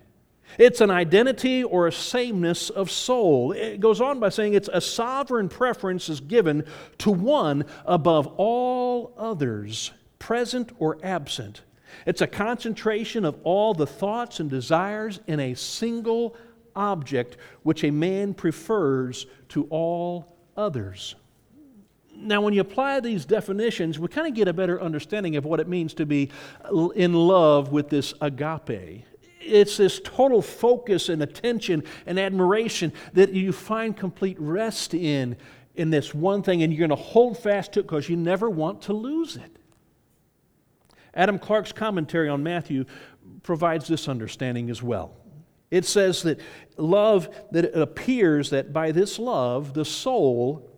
It's 0.59 0.81
an 0.81 0.91
identity 0.91 1.63
or 1.63 1.87
a 1.87 1.93
sameness 1.93 2.71
of 2.71 2.91
soul. 2.91 3.53
It 3.53 3.81
goes 3.81 4.01
on 4.01 4.21
by 4.21 4.31
saying 4.31 4.55
it's 4.55 4.69
a 4.73 4.81
sovereign 4.81 5.49
preference 5.49 6.09
is 6.09 6.21
given 6.21 6.65
to 6.99 7.11
one 7.11 7.65
above 7.85 8.27
all 8.37 9.15
others, 9.17 9.93
present 10.19 10.73
or 10.79 10.99
absent. 11.03 11.63
It's 12.07 12.21
a 12.21 12.27
concentration 12.27 13.25
of 13.25 13.39
all 13.45 13.75
the 13.75 13.87
thoughts 13.87 14.41
and 14.41 14.51
desires 14.51 15.21
in 15.27 15.41
a 15.41 15.55
single 15.55 16.37
object 16.75 17.37
which 17.63 17.85
a 17.85 17.91
man 17.91 18.35
prefers 18.35 19.27
to 19.51 19.67
all 19.71 20.37
others. 20.57 21.15
Now, 22.15 22.43
when 22.43 22.53
you 22.53 22.61
apply 22.61 23.01
these 23.01 23.25
definitions, 23.25 23.99
we 23.99 24.09
kind 24.09 24.27
of 24.27 24.35
get 24.35 24.47
a 24.47 24.53
better 24.53 24.81
understanding 24.81 25.37
of 25.37 25.45
what 25.47 25.59
it 25.59 25.69
means 25.69 25.95
to 25.95 26.07
be 26.07 26.31
in 26.95 27.15
love 27.15 27.73
with 27.73 27.89
this 27.89 28.13
agape 28.21 29.05
it's 29.41 29.77
this 29.77 30.01
total 30.05 30.43
focus 30.43 31.09
and 31.09 31.23
attention 31.23 31.83
and 32.07 32.19
admiration 32.19 32.93
that 33.15 33.33
you 33.33 33.53
find 33.53 33.97
complete 33.97 34.37
rest 34.39 34.95
in 34.95 35.37
in 35.75 35.91
this 35.91 36.15
one 36.15 36.43
thing 36.43 36.63
and 36.63 36.73
you're 36.73 36.87
going 36.87 36.97
to 36.97 37.05
hold 37.05 37.39
fast 37.39 37.73
to 37.73 37.81
it 37.81 37.85
because 37.85 38.09
you 38.09 38.17
never 38.17 38.51
want 38.51 38.83
to 38.83 38.93
lose 38.93 39.37
it. 39.37 39.57
Adam 41.15 41.39
Clarke's 41.39 41.73
commentary 41.73 42.29
on 42.29 42.43
matthew 42.43 42.85
provides 43.43 43.89
this 43.89 44.09
understanding 44.09 44.71
as 44.71 44.83
well. 44.83 45.17
It 45.71 45.85
says 45.85 46.23
that 46.23 46.41
love 46.77 47.29
that 47.53 47.65
it 47.67 47.75
appears 47.75 48.51
that 48.51 48.73
by 48.73 48.93
this 48.93 49.19
love 49.19 49.75
the 49.75 49.85
soul 49.85 50.69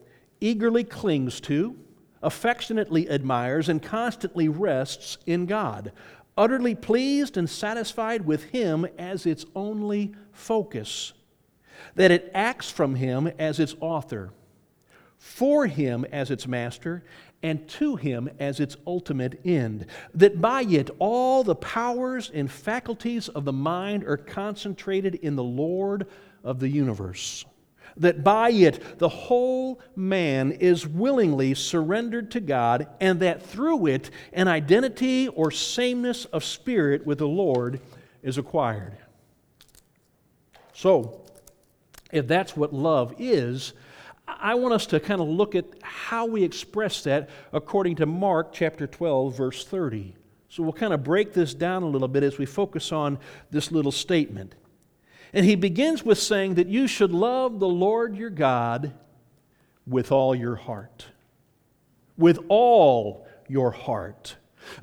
eagerly 0.41 0.85
clings 0.85 1.41
to 1.41 1.77
affectionately 2.23 3.11
admires 3.11 3.69
and 3.69 3.83
constantly 3.83 4.49
rests 4.49 5.19
in 5.27 5.47
god 5.47 5.93
utterly 6.37 6.75
pleased 6.75 7.37
and 7.37 7.49
satisfied 7.49 8.27
with 8.27 8.45
Him 8.45 8.87
as 8.99 9.27
its 9.27 9.45
only 9.55 10.15
focus, 10.33 11.13
that 11.95 12.11
it 12.11 12.31
acts 12.35 12.71
from 12.71 12.95
Him 12.95 13.27
as 13.39 13.61
its 13.61 13.75
author, 13.81 14.31
for 15.19 15.67
Him 15.67 16.05
as 16.13 16.31
its 16.31 16.47
master, 16.47 17.05
and 17.43 17.69
to 17.69 17.97
Him 17.97 18.31
as 18.39 18.61
its 18.61 18.77
ultimate 18.87 19.41
end, 19.45 19.87
that 20.15 20.41
by 20.41 20.63
it 20.63 20.91
all 20.99 21.45
the 21.45 21.55
powers 21.55 22.31
and 22.33 22.51
faculties 22.51 23.29
of 23.29 23.45
the 23.45 23.53
mind 23.53 24.05
are 24.05 24.17
concentrated 24.17 25.17
in 25.17 25.37
the 25.37 25.45
Lord 25.45 26.07
of 26.45 26.61
the 26.61 26.69
universe 26.69 27.45
that 27.97 28.25
by 28.25 28.51
it 28.51 28.99
the 28.99 29.09
whole 29.09 29.81
man 29.97 30.53
is 30.53 30.87
willingly 30.87 31.55
surrendered 31.55 32.31
to 32.33 32.41
God, 32.41 32.87
and 33.01 33.21
that 33.21 33.43
through 33.43 33.87
it 33.87 34.11
an 34.33 34.49
identity 34.49 35.29
or 35.29 35.51
sameness 35.51 36.25
of 36.27 36.45
spirit 36.45 37.07
with 37.07 37.19
the 37.19 37.29
Lord 37.29 37.81
is 38.23 38.39
acquired. 38.39 38.97
So, 40.75 41.21
if 42.13 42.27
that's 42.27 42.57
what 42.57 42.73
love 42.73 43.15
is, 43.19 43.73
I 44.27 44.55
want 44.55 44.75
us 44.75 44.87
to 44.87 45.01
kind 45.01 45.21
of 45.21 45.29
look 45.29 45.55
at 45.55 45.65
how 45.83 46.27
we 46.27 46.45
express 46.45 47.03
that 47.05 47.29
according 47.53 47.97
to 47.97 48.07
Mark 48.07 48.53
chapter 48.53 48.87
12, 48.87 49.37
verse 49.37 49.65
30. 49.65 50.15
So 50.49 50.63
we'll 50.63 50.73
kind 50.73 50.93
of 50.93 51.03
break 51.03 51.33
this 51.33 51.55
down 51.55 51.83
a 51.83 51.87
little 51.87 52.09
bit 52.09 52.23
as 52.23 52.39
we 52.39 52.47
focus 52.47 52.93
on 52.93 53.19
this 53.51 53.73
little 53.73 53.93
statement. 53.93 54.55
And 55.33 55.47
he 55.47 55.55
begins 55.55 56.05
with 56.05 56.19
saying 56.19 56.55
that 56.55 56.69
you 56.69 56.87
should 56.87 57.13
love 57.13 57.59
the 57.59 57.69
Lord 57.69 58.17
your 58.17 58.31
God 58.31 58.93
with 59.87 60.13
all 60.13 60.35
your 60.35 60.57
heart. 60.57 61.07
With 62.19 62.39
all 62.49 63.27
your 63.49 63.71
heart. 63.71 64.37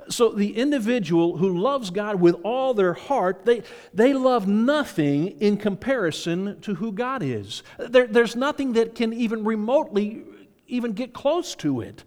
So 0.09 0.29
the 0.31 0.55
individual 0.57 1.37
who 1.37 1.57
loves 1.57 1.89
God 1.89 2.19
with 2.19 2.35
all 2.43 2.73
their 2.73 2.93
heart, 2.93 3.45
they, 3.45 3.63
they 3.93 4.13
love 4.13 4.47
nothing 4.47 5.39
in 5.39 5.57
comparison 5.57 6.59
to 6.61 6.75
who 6.75 6.91
God 6.91 7.23
is. 7.23 7.63
There, 7.77 8.07
there's 8.07 8.35
nothing 8.35 8.73
that 8.73 8.95
can 8.95 9.13
even 9.13 9.43
remotely 9.43 10.23
even 10.67 10.93
get 10.93 11.13
close 11.13 11.55
to 11.55 11.81
it. 11.81 12.03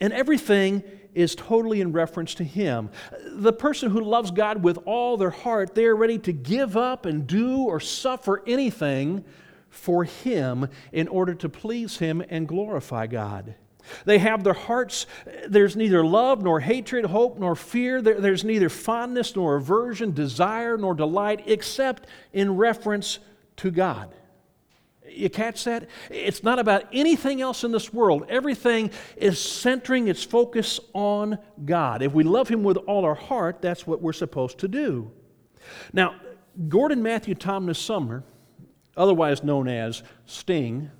And 0.00 0.12
everything 0.12 0.82
is 1.18 1.34
totally 1.34 1.80
in 1.80 1.92
reference 1.92 2.32
to 2.34 2.44
Him. 2.44 2.90
The 3.24 3.52
person 3.52 3.90
who 3.90 4.00
loves 4.00 4.30
God 4.30 4.62
with 4.62 4.78
all 4.86 5.16
their 5.16 5.30
heart, 5.30 5.74
they 5.74 5.84
are 5.86 5.96
ready 5.96 6.18
to 6.18 6.32
give 6.32 6.76
up 6.76 7.06
and 7.06 7.26
do 7.26 7.58
or 7.62 7.80
suffer 7.80 8.42
anything 8.46 9.24
for 9.68 10.04
Him 10.04 10.68
in 10.92 11.08
order 11.08 11.34
to 11.34 11.48
please 11.48 11.98
Him 11.98 12.22
and 12.28 12.46
glorify 12.46 13.08
God. 13.08 13.56
They 14.04 14.18
have 14.18 14.44
their 14.44 14.52
hearts, 14.52 15.06
there's 15.48 15.74
neither 15.74 16.04
love 16.04 16.42
nor 16.42 16.60
hatred, 16.60 17.06
hope 17.06 17.38
nor 17.38 17.56
fear. 17.56 18.00
There, 18.00 18.20
there's 18.20 18.44
neither 18.44 18.68
fondness 18.68 19.34
nor 19.34 19.56
aversion, 19.56 20.12
desire 20.12 20.76
nor 20.76 20.94
delight, 20.94 21.42
except 21.46 22.06
in 22.32 22.56
reference 22.56 23.18
to 23.56 23.70
God. 23.70 24.14
You 25.08 25.30
catch 25.30 25.64
that? 25.64 25.88
It's 26.10 26.42
not 26.42 26.58
about 26.58 26.84
anything 26.92 27.40
else 27.40 27.64
in 27.64 27.72
this 27.72 27.92
world. 27.92 28.26
Everything 28.28 28.90
is 29.16 29.40
centering 29.40 30.08
its 30.08 30.22
focus 30.22 30.80
on 30.92 31.38
God. 31.64 32.02
If 32.02 32.12
we 32.12 32.24
love 32.24 32.48
Him 32.48 32.62
with 32.62 32.76
all 32.76 33.04
our 33.04 33.14
heart, 33.14 33.60
that's 33.60 33.86
what 33.86 34.02
we're 34.02 34.12
supposed 34.12 34.58
to 34.58 34.68
do. 34.68 35.10
Now, 35.92 36.16
Gordon 36.68 37.02
Matthew 37.02 37.34
Thomas 37.34 37.78
Sumner, 37.78 38.24
otherwise 38.96 39.42
known 39.42 39.68
as 39.68 40.02
Sting. 40.26 40.90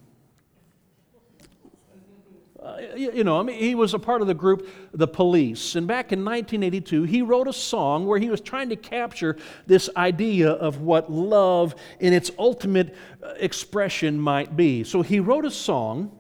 You 2.97 3.25
know, 3.25 3.39
I 3.39 3.43
mean, 3.43 3.59
he 3.59 3.75
was 3.75 3.95
a 3.95 3.99
part 3.99 4.21
of 4.21 4.27
the 4.27 4.35
group 4.35 4.69
The 4.93 5.09
Police. 5.09 5.77
And 5.77 5.87
back 5.87 6.13
in 6.13 6.25
1982, 6.25 7.05
he 7.05 7.23
wrote 7.23 7.49
a 7.49 7.53
song 7.53 8.07
where 8.07 8.19
he 8.19 8.31
was 8.31 8.41
trying 8.41 8.69
to 8.71 8.77
capture 8.77 9.37
this 9.67 9.89
idea 9.97 10.51
of 10.51 10.81
what 10.81 11.11
love 11.11 11.75
in 12.01 12.13
its 12.13 12.31
ultimate 12.39 12.95
uh, 13.23 13.35
expression 13.39 14.21
might 14.21 14.57
be. 14.57 14.85
So 14.85 15.03
he 15.03 15.21
wrote 15.21 15.45
a 15.45 15.51
song 15.51 16.19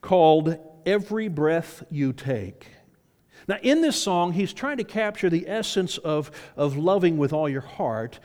called 0.00 0.56
Every 0.84 1.28
Breath 1.28 1.84
You 1.90 2.12
Take. 2.12 2.68
Now, 3.48 3.58
in 3.62 3.80
this 3.80 4.00
song, 4.00 4.32
he's 4.32 4.52
trying 4.52 4.78
to 4.78 4.84
capture 4.84 5.30
the 5.30 5.48
essence 5.48 5.98
of, 5.98 6.30
of 6.56 6.76
loving 6.76 7.16
with 7.16 7.32
all 7.32 7.48
your 7.48 7.60
heart. 7.60 8.18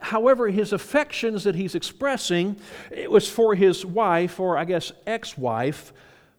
However, 0.00 0.48
his 0.48 0.72
affections 0.72 1.44
that 1.44 1.54
he's 1.54 1.74
expressing, 1.74 2.56
it 2.90 3.10
was 3.10 3.28
for 3.28 3.54
his 3.54 3.84
wife, 3.84 4.38
or 4.38 4.56
I 4.56 4.64
guess 4.64 4.92
ex 5.06 5.36
wife, 5.36 5.92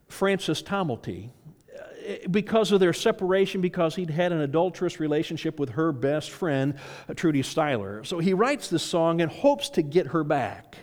Frances 0.08 0.62
Tomelty. 0.62 1.30
Uh, 1.76 2.16
because 2.30 2.72
of 2.72 2.80
their 2.80 2.92
separation, 2.92 3.60
because 3.60 3.94
he'd 3.94 4.10
had 4.10 4.32
an 4.32 4.40
adulterous 4.40 4.98
relationship 4.98 5.58
with 5.60 5.70
her 5.70 5.92
best 5.92 6.30
friend, 6.30 6.74
uh, 7.08 7.14
Trudy 7.14 7.42
Styler. 7.42 8.06
So 8.06 8.18
he 8.18 8.34
writes 8.34 8.68
this 8.68 8.82
song 8.82 9.20
and 9.20 9.30
hopes 9.30 9.70
to 9.70 9.82
get 9.82 10.08
her 10.08 10.24
back 10.24 10.76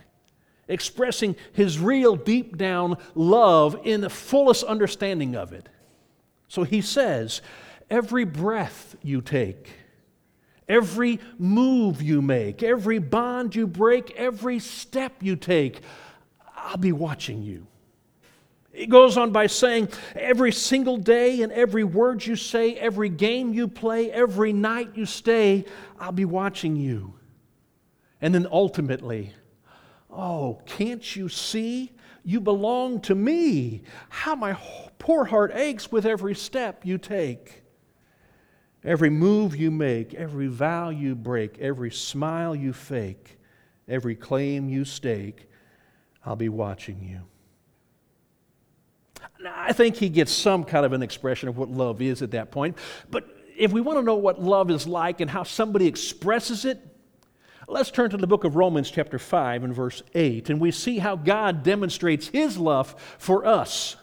expressing 0.67 1.35
his 1.53 1.79
real 1.79 2.15
deep 2.15 2.57
down 2.57 2.97
love 3.13 3.79
in 3.83 4.01
the 4.01 4.09
fullest 4.09 4.63
understanding 4.63 5.35
of 5.35 5.53
it. 5.53 5.69
So 6.47 6.63
he 6.63 6.81
says, 6.81 7.41
Every 7.89 8.25
breath 8.25 8.95
you 9.03 9.21
take, 9.21 9.69
every 10.67 11.19
move 11.37 12.01
you 12.01 12.21
make, 12.21 12.63
every 12.63 12.97
bond 12.97 13.55
you 13.55 13.67
break, 13.67 14.11
every 14.15 14.57
step 14.57 15.21
you 15.21 15.35
take, 15.35 15.81
I'll 16.55 16.77
be 16.77 16.91
watching 16.91 17.43
you. 17.43 17.67
It 18.75 18.89
goes 18.89 19.15
on 19.15 19.31
by 19.31 19.47
saying, 19.47 19.87
every 20.15 20.51
single 20.51 20.97
day 20.97 21.41
and 21.41 21.51
every 21.53 21.85
word 21.85 22.25
you 22.25 22.35
say, 22.35 22.75
every 22.75 23.07
game 23.07 23.53
you 23.53 23.69
play, 23.69 24.11
every 24.11 24.51
night 24.51 24.91
you 24.95 25.05
stay, 25.05 25.63
I'll 25.97 26.11
be 26.11 26.25
watching 26.25 26.75
you. 26.75 27.13
And 28.19 28.35
then 28.35 28.45
ultimately, 28.51 29.31
oh, 30.11 30.61
can't 30.65 31.15
you 31.15 31.29
see? 31.29 31.93
You 32.25 32.41
belong 32.41 32.99
to 33.01 33.15
me. 33.15 33.83
How 34.09 34.35
my 34.35 34.57
poor 34.99 35.23
heart 35.23 35.51
aches 35.53 35.89
with 35.89 36.05
every 36.05 36.35
step 36.35 36.85
you 36.85 36.97
take. 36.97 37.63
Every 38.83 39.09
move 39.09 39.55
you 39.55 39.71
make, 39.71 40.13
every 40.13 40.47
vow 40.47 40.89
you 40.89 41.15
break, 41.15 41.59
every 41.59 41.91
smile 41.91 42.53
you 42.53 42.73
fake, 42.73 43.39
every 43.87 44.15
claim 44.15 44.67
you 44.67 44.83
stake, 44.83 45.49
I'll 46.25 46.35
be 46.35 46.49
watching 46.49 47.01
you. 47.01 47.21
I 49.47 49.73
think 49.73 49.95
he 49.95 50.09
gets 50.09 50.31
some 50.31 50.63
kind 50.63 50.85
of 50.85 50.93
an 50.93 51.03
expression 51.03 51.49
of 51.49 51.57
what 51.57 51.69
love 51.69 52.01
is 52.01 52.21
at 52.21 52.31
that 52.31 52.51
point. 52.51 52.77
But 53.09 53.27
if 53.57 53.71
we 53.71 53.81
want 53.81 53.99
to 53.99 54.03
know 54.03 54.15
what 54.15 54.41
love 54.41 54.69
is 54.71 54.87
like 54.87 55.21
and 55.21 55.29
how 55.29 55.43
somebody 55.43 55.87
expresses 55.87 56.65
it, 56.65 56.79
Let's 57.67 57.89
turn 57.89 58.11
to 58.11 58.17
the 58.17 58.27
book 58.27 58.43
of 58.43 58.55
Romans, 58.55 58.91
chapter 58.91 59.17
5, 59.17 59.63
and 59.63 59.73
verse 59.73 60.03
8, 60.13 60.51
and 60.51 60.61
we 60.61 60.69
see 60.69 60.99
how 60.99 61.15
God 61.15 61.63
demonstrates 61.63 62.27
his 62.27 62.59
love 62.59 62.95
for 63.17 63.43
us. 63.43 63.95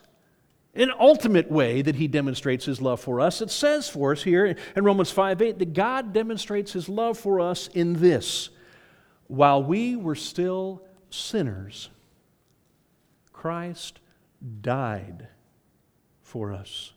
An 0.74 0.90
ultimate 0.98 1.48
way 1.48 1.80
that 1.80 1.94
he 1.94 2.08
demonstrates 2.08 2.64
his 2.64 2.80
love 2.80 2.98
for 2.98 3.20
us. 3.20 3.40
It 3.40 3.52
says 3.52 3.88
for 3.88 4.12
us 4.12 4.22
here 4.24 4.56
in 4.74 4.84
Romans 4.84 5.12
5 5.12 5.40
8 5.40 5.58
that 5.60 5.74
God 5.74 6.12
demonstrates 6.12 6.72
his 6.72 6.88
love 6.88 7.16
for 7.18 7.40
us 7.40 7.68
in 7.68 8.00
this 8.00 8.48
while 9.28 9.62
we 9.62 9.96
were 9.96 10.14
still 10.14 10.82
sinners, 11.10 11.88
Christ 13.32 14.00
died 14.60 15.28
for 16.20 16.52
us. 16.52 16.92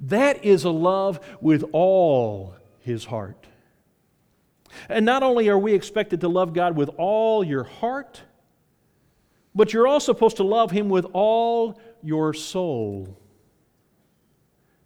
That 0.00 0.44
is 0.44 0.64
a 0.64 0.70
love 0.70 1.20
with 1.40 1.64
all 1.72 2.54
his 2.80 3.04
heart. 3.04 3.46
And 4.88 5.04
not 5.04 5.22
only 5.22 5.48
are 5.48 5.58
we 5.58 5.74
expected 5.74 6.20
to 6.20 6.28
love 6.28 6.52
God 6.52 6.76
with 6.76 6.90
all 6.96 7.42
your 7.42 7.64
heart, 7.64 8.22
but 9.54 9.72
you're 9.72 9.86
also 9.86 10.12
supposed 10.12 10.36
to 10.36 10.44
love 10.44 10.70
Him 10.70 10.88
with 10.88 11.06
all 11.12 11.80
your 12.02 12.32
soul. 12.34 13.18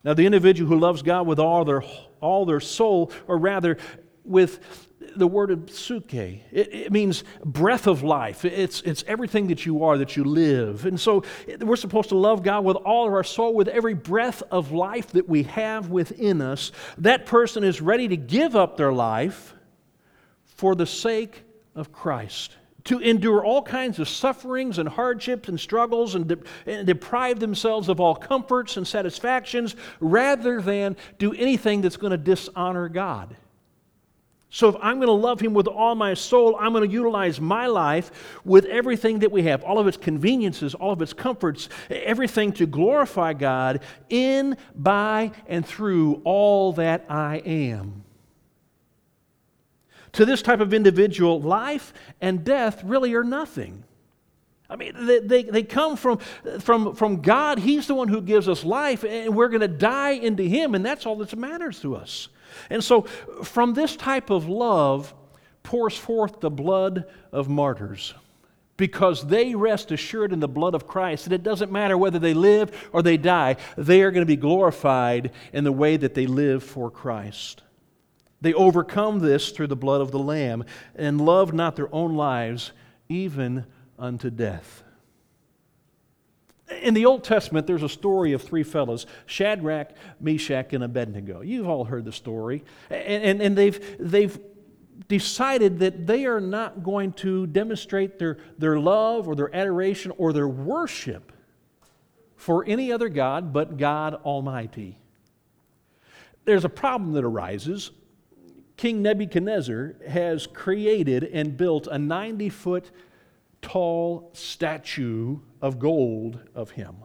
Now, 0.02 0.14
the 0.14 0.26
individual 0.26 0.68
who 0.68 0.78
loves 0.78 1.02
God 1.02 1.26
with 1.26 1.38
all 1.38 1.64
their, 1.64 1.82
all 2.20 2.44
their 2.44 2.60
soul, 2.60 3.10
or 3.26 3.38
rather 3.38 3.78
with 4.24 4.88
the 5.16 5.26
word 5.26 5.50
of 5.50 5.68
it, 5.90 6.42
it, 6.52 6.92
means 6.92 7.24
breath 7.44 7.86
of 7.86 8.02
life. 8.02 8.44
It's, 8.44 8.80
it's 8.82 9.04
everything 9.06 9.48
that 9.48 9.66
you 9.66 9.84
are, 9.84 9.98
that 9.98 10.16
you 10.16 10.24
live. 10.24 10.86
And 10.86 11.00
so 11.00 11.24
we're 11.60 11.76
supposed 11.76 12.10
to 12.10 12.16
love 12.16 12.42
God 12.42 12.64
with 12.64 12.76
all 12.76 13.06
of 13.06 13.12
our 13.12 13.24
soul, 13.24 13.54
with 13.54 13.68
every 13.68 13.94
breath 13.94 14.42
of 14.50 14.72
life 14.72 15.08
that 15.12 15.28
we 15.28 15.44
have 15.44 15.90
within 15.90 16.40
us. 16.40 16.72
That 16.98 17.26
person 17.26 17.64
is 17.64 17.80
ready 17.80 18.08
to 18.08 18.16
give 18.16 18.56
up 18.56 18.76
their 18.76 18.92
life 18.92 19.54
for 20.44 20.74
the 20.74 20.86
sake 20.86 21.42
of 21.74 21.92
Christ, 21.92 22.56
to 22.84 22.98
endure 22.98 23.44
all 23.44 23.62
kinds 23.62 23.98
of 23.98 24.08
sufferings 24.08 24.78
and 24.78 24.88
hardships 24.88 25.48
and 25.48 25.58
struggles 25.58 26.14
and, 26.14 26.28
de- 26.28 26.38
and, 26.66 26.86
deprive 26.86 27.40
themselves 27.40 27.88
of 27.88 28.00
all 28.00 28.14
comforts 28.14 28.76
and 28.76 28.86
satisfactions 28.86 29.74
rather 30.00 30.60
than 30.60 30.96
do 31.18 31.32
anything 31.32 31.80
that's 31.80 31.96
going 31.96 32.12
to 32.12 32.16
dishonor 32.16 32.88
God. 32.88 33.36
So, 34.54 34.68
if 34.68 34.76
I'm 34.80 34.98
going 34.98 35.08
to 35.08 35.12
love 35.12 35.40
Him 35.40 35.52
with 35.52 35.66
all 35.66 35.96
my 35.96 36.14
soul, 36.14 36.56
I'm 36.60 36.72
going 36.72 36.88
to 36.88 36.92
utilize 36.92 37.40
my 37.40 37.66
life 37.66 38.38
with 38.44 38.66
everything 38.66 39.18
that 39.18 39.32
we 39.32 39.42
have, 39.42 39.64
all 39.64 39.80
of 39.80 39.88
its 39.88 39.96
conveniences, 39.96 40.76
all 40.76 40.92
of 40.92 41.02
its 41.02 41.12
comforts, 41.12 41.68
everything 41.90 42.52
to 42.52 42.64
glorify 42.64 43.32
God 43.32 43.80
in, 44.08 44.56
by, 44.76 45.32
and 45.48 45.66
through 45.66 46.22
all 46.22 46.72
that 46.74 47.04
I 47.08 47.38
am. 47.38 48.04
To 50.12 50.24
this 50.24 50.40
type 50.40 50.60
of 50.60 50.72
individual, 50.72 51.40
life 51.40 51.92
and 52.20 52.44
death 52.44 52.84
really 52.84 53.12
are 53.14 53.24
nothing. 53.24 53.82
I 54.74 54.76
mean, 54.76 55.06
they, 55.06 55.20
they, 55.20 55.42
they, 55.44 55.62
come 55.62 55.94
from, 55.94 56.18
from, 56.58 56.96
from 56.96 57.22
God. 57.22 57.60
He's 57.60 57.86
the 57.86 57.94
one 57.94 58.08
who 58.08 58.20
gives 58.20 58.48
us 58.48 58.64
life, 58.64 59.04
and 59.04 59.36
we're 59.36 59.48
going 59.48 59.60
to 59.60 59.68
die 59.68 60.10
into 60.10 60.42
Him, 60.42 60.74
and 60.74 60.84
that's 60.84 61.06
all 61.06 61.14
that 61.18 61.36
matters 61.36 61.78
to 61.82 61.94
us. 61.94 62.26
And 62.70 62.82
so, 62.82 63.02
from 63.44 63.74
this 63.74 63.94
type 63.94 64.30
of 64.30 64.48
love 64.48 65.14
pours 65.62 65.96
forth 65.96 66.40
the 66.40 66.50
blood 66.50 67.04
of 67.30 67.48
martyrs 67.48 68.14
because 68.76 69.24
they 69.28 69.54
rest 69.54 69.92
assured 69.92 70.32
in 70.32 70.40
the 70.40 70.48
blood 70.48 70.74
of 70.74 70.88
Christ 70.88 71.26
that 71.26 71.32
it 71.32 71.44
doesn't 71.44 71.70
matter 71.70 71.96
whether 71.96 72.18
they 72.18 72.34
live 72.34 72.88
or 72.92 73.00
they 73.00 73.16
die, 73.16 73.54
they 73.76 74.02
are 74.02 74.10
going 74.10 74.22
to 74.22 74.26
be 74.26 74.34
glorified 74.34 75.30
in 75.52 75.62
the 75.62 75.70
way 75.70 75.96
that 75.96 76.14
they 76.14 76.26
live 76.26 76.64
for 76.64 76.90
Christ. 76.90 77.62
They 78.40 78.52
overcome 78.54 79.20
this 79.20 79.50
through 79.50 79.68
the 79.68 79.76
blood 79.76 80.00
of 80.00 80.10
the 80.10 80.18
Lamb 80.18 80.64
and 80.96 81.20
love 81.20 81.52
not 81.52 81.76
their 81.76 81.94
own 81.94 82.16
lives 82.16 82.72
even 83.08 83.66
unto 83.98 84.30
death. 84.30 84.82
In 86.82 86.94
the 86.94 87.06
Old 87.06 87.24
Testament, 87.24 87.66
there's 87.66 87.82
a 87.82 87.88
story 87.88 88.32
of 88.32 88.42
three 88.42 88.62
fellows 88.62 89.06
Shadrach, 89.26 89.90
Meshach, 90.20 90.72
and 90.72 90.82
Abednego. 90.82 91.42
You've 91.42 91.68
all 91.68 91.84
heard 91.84 92.04
the 92.04 92.12
story. 92.12 92.64
And, 92.90 93.22
and, 93.22 93.42
and 93.42 93.56
they've, 93.56 93.96
they've 93.98 94.38
decided 95.08 95.78
that 95.80 96.06
they 96.06 96.24
are 96.24 96.40
not 96.40 96.82
going 96.82 97.12
to 97.12 97.46
demonstrate 97.48 98.18
their, 98.18 98.38
their 98.58 98.78
love 98.78 99.28
or 99.28 99.34
their 99.34 99.54
adoration 99.54 100.12
or 100.16 100.32
their 100.32 100.48
worship 100.48 101.32
for 102.36 102.64
any 102.66 102.92
other 102.92 103.08
God 103.08 103.52
but 103.52 103.76
God 103.76 104.14
Almighty. 104.14 104.98
There's 106.44 106.64
a 106.64 106.70
problem 106.70 107.12
that 107.12 107.24
arises 107.24 107.90
King 108.76 109.02
Nebuchadnezzar 109.02 109.94
has 110.08 110.46
created 110.46 111.24
and 111.24 111.56
built 111.56 111.86
a 111.86 111.98
90 111.98 112.48
foot 112.48 112.90
tall 113.64 114.30
statue 114.34 115.40
of 115.60 115.78
gold 115.78 116.38
of 116.54 116.70
him. 116.70 116.96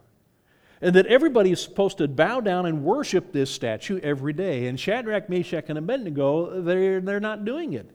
And 0.82 0.96
that 0.96 1.08
everybody 1.08 1.52
is 1.52 1.62
supposed 1.62 1.98
to 1.98 2.08
bow 2.08 2.42
down 2.42 2.66
and 2.66 2.84
worship 2.84 3.32
this 3.34 3.50
statue 3.50 4.00
every 4.02 4.34
day. 4.34 4.68
And 4.68 4.80
Shadrach, 4.80 5.30
Meshach, 5.30 5.66
and 5.70 5.78
Abednego, 5.78 6.62
they're, 6.62 7.02
they're 7.02 7.20
not 7.20 7.44
doing 7.44 7.74
it. 7.74 7.90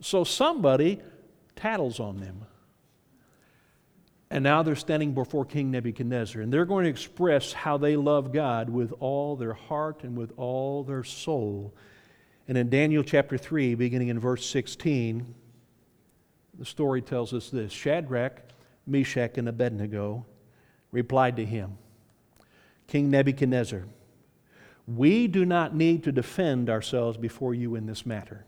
So 0.00 0.22
somebody 0.24 1.00
tattles 1.56 1.98
on 1.98 2.18
them. 2.18 2.44
And 4.30 4.44
now 4.44 4.62
they're 4.62 4.76
standing 4.76 5.14
before 5.14 5.44
King 5.44 5.70
Nebuchadnezzar, 5.70 6.40
and 6.40 6.52
they're 6.52 6.64
going 6.64 6.84
to 6.84 6.90
express 6.90 7.52
how 7.52 7.76
they 7.76 7.96
love 7.96 8.32
God 8.32 8.70
with 8.70 8.92
all 8.98 9.36
their 9.36 9.52
heart 9.52 10.04
and 10.04 10.16
with 10.16 10.32
all 10.36 10.84
their 10.84 11.04
soul 11.04 11.74
and 12.48 12.58
in 12.58 12.68
Daniel 12.68 13.04
chapter 13.04 13.38
3, 13.38 13.76
beginning 13.76 14.08
in 14.08 14.18
verse 14.18 14.44
16, 14.46 15.34
the 16.58 16.64
story 16.64 17.02
tells 17.02 17.32
us 17.32 17.50
this 17.50 17.72
Shadrach, 17.72 18.42
Meshach, 18.86 19.38
and 19.38 19.48
Abednego 19.48 20.26
replied 20.90 21.36
to 21.36 21.44
him 21.44 21.78
King 22.86 23.10
Nebuchadnezzar, 23.10 23.84
we 24.86 25.28
do 25.28 25.44
not 25.46 25.74
need 25.74 26.04
to 26.04 26.12
defend 26.12 26.68
ourselves 26.68 27.16
before 27.16 27.54
you 27.54 27.76
in 27.76 27.86
this 27.86 28.04
matter. 28.04 28.44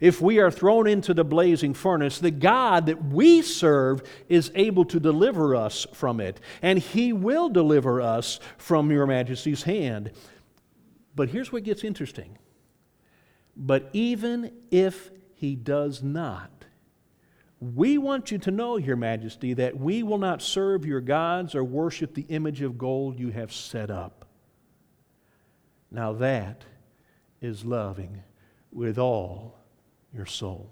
if 0.00 0.20
we 0.20 0.38
are 0.38 0.50
thrown 0.50 0.86
into 0.86 1.12
the 1.12 1.24
blazing 1.24 1.74
furnace, 1.74 2.18
the 2.18 2.30
God 2.30 2.86
that 2.86 3.04
we 3.04 3.42
serve 3.42 4.02
is 4.28 4.52
able 4.54 4.84
to 4.86 5.00
deliver 5.00 5.56
us 5.56 5.86
from 5.92 6.20
it, 6.20 6.40
and 6.62 6.78
He 6.78 7.12
will 7.12 7.48
deliver 7.48 8.00
us 8.00 8.38
from 8.58 8.90
your 8.90 9.06
majesty's 9.06 9.62
hand. 9.62 10.12
But 11.14 11.30
here's 11.30 11.52
what 11.52 11.64
gets 11.64 11.84
interesting. 11.84 12.38
But 13.56 13.90
even 13.92 14.52
if 14.70 15.10
He 15.34 15.56
does 15.56 16.02
not, 16.02 16.64
we 17.60 17.98
want 17.98 18.30
you 18.30 18.38
to 18.38 18.50
know, 18.50 18.76
Your 18.76 18.96
Majesty, 18.96 19.54
that 19.54 19.76
we 19.76 20.02
will 20.02 20.18
not 20.18 20.42
serve 20.42 20.86
your 20.86 21.00
gods 21.00 21.54
or 21.54 21.64
worship 21.64 22.14
the 22.14 22.26
image 22.28 22.62
of 22.62 22.78
gold 22.78 23.18
you 23.18 23.30
have 23.30 23.52
set 23.52 23.90
up. 23.90 24.26
Now 25.90 26.12
that 26.14 26.64
is 27.40 27.64
loving 27.64 28.22
with 28.70 28.98
all 28.98 29.58
your 30.14 30.26
soul. 30.26 30.70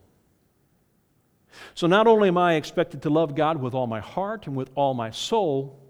So 1.75 1.87
not 1.87 2.07
only 2.07 2.29
am 2.29 2.39
I 2.39 2.55
expected 2.55 3.03
to 3.03 3.11
love 3.11 3.35
God 3.35 3.61
with 3.61 3.75
all 3.75 3.87
my 3.87 4.01
heart 4.01 4.47
and 4.47 4.55
with 4.55 4.71
all 4.75 4.95
my 4.95 5.11
soul, 5.11 5.81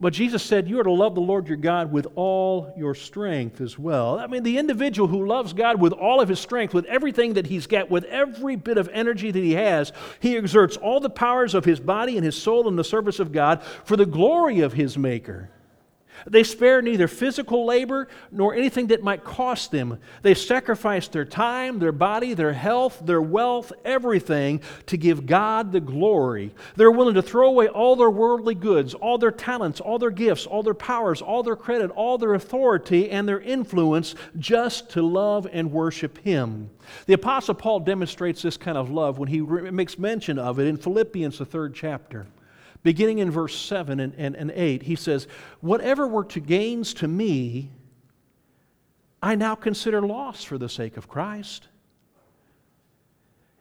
but 0.00 0.14
Jesus 0.14 0.42
said 0.42 0.66
you 0.66 0.80
are 0.80 0.84
to 0.84 0.90
love 0.90 1.14
the 1.14 1.20
Lord 1.20 1.46
your 1.46 1.58
God 1.58 1.92
with 1.92 2.06
all 2.14 2.72
your 2.76 2.94
strength 2.94 3.60
as 3.60 3.78
well. 3.78 4.18
I 4.18 4.26
mean, 4.26 4.42
the 4.42 4.56
individual 4.56 5.08
who 5.08 5.26
loves 5.26 5.52
God 5.52 5.78
with 5.78 5.92
all 5.92 6.20
of 6.20 6.28
his 6.28 6.40
strength, 6.40 6.72
with 6.72 6.86
everything 6.86 7.34
that 7.34 7.46
he's 7.46 7.66
got, 7.66 7.90
with 7.90 8.04
every 8.04 8.56
bit 8.56 8.78
of 8.78 8.88
energy 8.92 9.30
that 9.30 9.38
he 9.38 9.52
has, 9.52 9.92
he 10.18 10.36
exerts 10.36 10.78
all 10.78 11.00
the 11.00 11.10
powers 11.10 11.54
of 11.54 11.66
his 11.66 11.80
body 11.80 12.16
and 12.16 12.24
his 12.24 12.40
soul 12.40 12.66
in 12.66 12.76
the 12.76 12.84
service 12.84 13.20
of 13.20 13.30
God 13.30 13.62
for 13.84 13.96
the 13.96 14.06
glory 14.06 14.60
of 14.60 14.72
his 14.72 14.96
Maker. 14.96 15.50
They 16.26 16.44
spare 16.44 16.82
neither 16.82 17.08
physical 17.08 17.64
labor 17.64 18.08
nor 18.30 18.54
anything 18.54 18.88
that 18.88 19.02
might 19.02 19.24
cost 19.24 19.70
them. 19.70 19.98
They 20.22 20.34
sacrifice 20.34 21.08
their 21.08 21.24
time, 21.24 21.78
their 21.78 21.92
body, 21.92 22.34
their 22.34 22.52
health, 22.52 23.00
their 23.04 23.22
wealth, 23.22 23.72
everything 23.84 24.60
to 24.86 24.96
give 24.96 25.26
God 25.26 25.72
the 25.72 25.80
glory. 25.80 26.52
They're 26.76 26.90
willing 26.90 27.14
to 27.14 27.22
throw 27.22 27.48
away 27.48 27.68
all 27.68 27.96
their 27.96 28.10
worldly 28.10 28.54
goods, 28.54 28.94
all 28.94 29.18
their 29.18 29.30
talents, 29.30 29.80
all 29.80 29.98
their 29.98 30.10
gifts, 30.10 30.46
all 30.46 30.62
their 30.62 30.74
powers, 30.74 31.22
all 31.22 31.42
their 31.42 31.56
credit, 31.56 31.90
all 31.90 32.18
their 32.18 32.34
authority, 32.34 33.10
and 33.10 33.28
their 33.28 33.40
influence 33.40 34.14
just 34.38 34.90
to 34.90 35.02
love 35.02 35.46
and 35.52 35.72
worship 35.72 36.18
Him. 36.18 36.70
The 37.06 37.14
Apostle 37.14 37.54
Paul 37.54 37.80
demonstrates 37.80 38.42
this 38.42 38.56
kind 38.56 38.76
of 38.76 38.90
love 38.90 39.18
when 39.18 39.28
he 39.28 39.40
makes 39.40 39.98
mention 39.98 40.38
of 40.38 40.58
it 40.58 40.66
in 40.66 40.76
Philippians, 40.76 41.38
the 41.38 41.44
third 41.44 41.74
chapter. 41.74 42.26
Beginning 42.82 43.18
in 43.18 43.30
verse 43.30 43.58
7 43.58 44.00
and, 44.00 44.14
and, 44.16 44.34
and 44.34 44.50
8, 44.50 44.82
he 44.82 44.96
says, 44.96 45.26
Whatever 45.60 46.06
were 46.06 46.24
to 46.24 46.40
gains 46.40 46.94
to 46.94 47.08
me, 47.08 47.70
I 49.22 49.34
now 49.34 49.54
consider 49.54 50.00
loss 50.00 50.44
for 50.44 50.56
the 50.56 50.68
sake 50.68 50.96
of 50.96 51.08
Christ. 51.08 51.68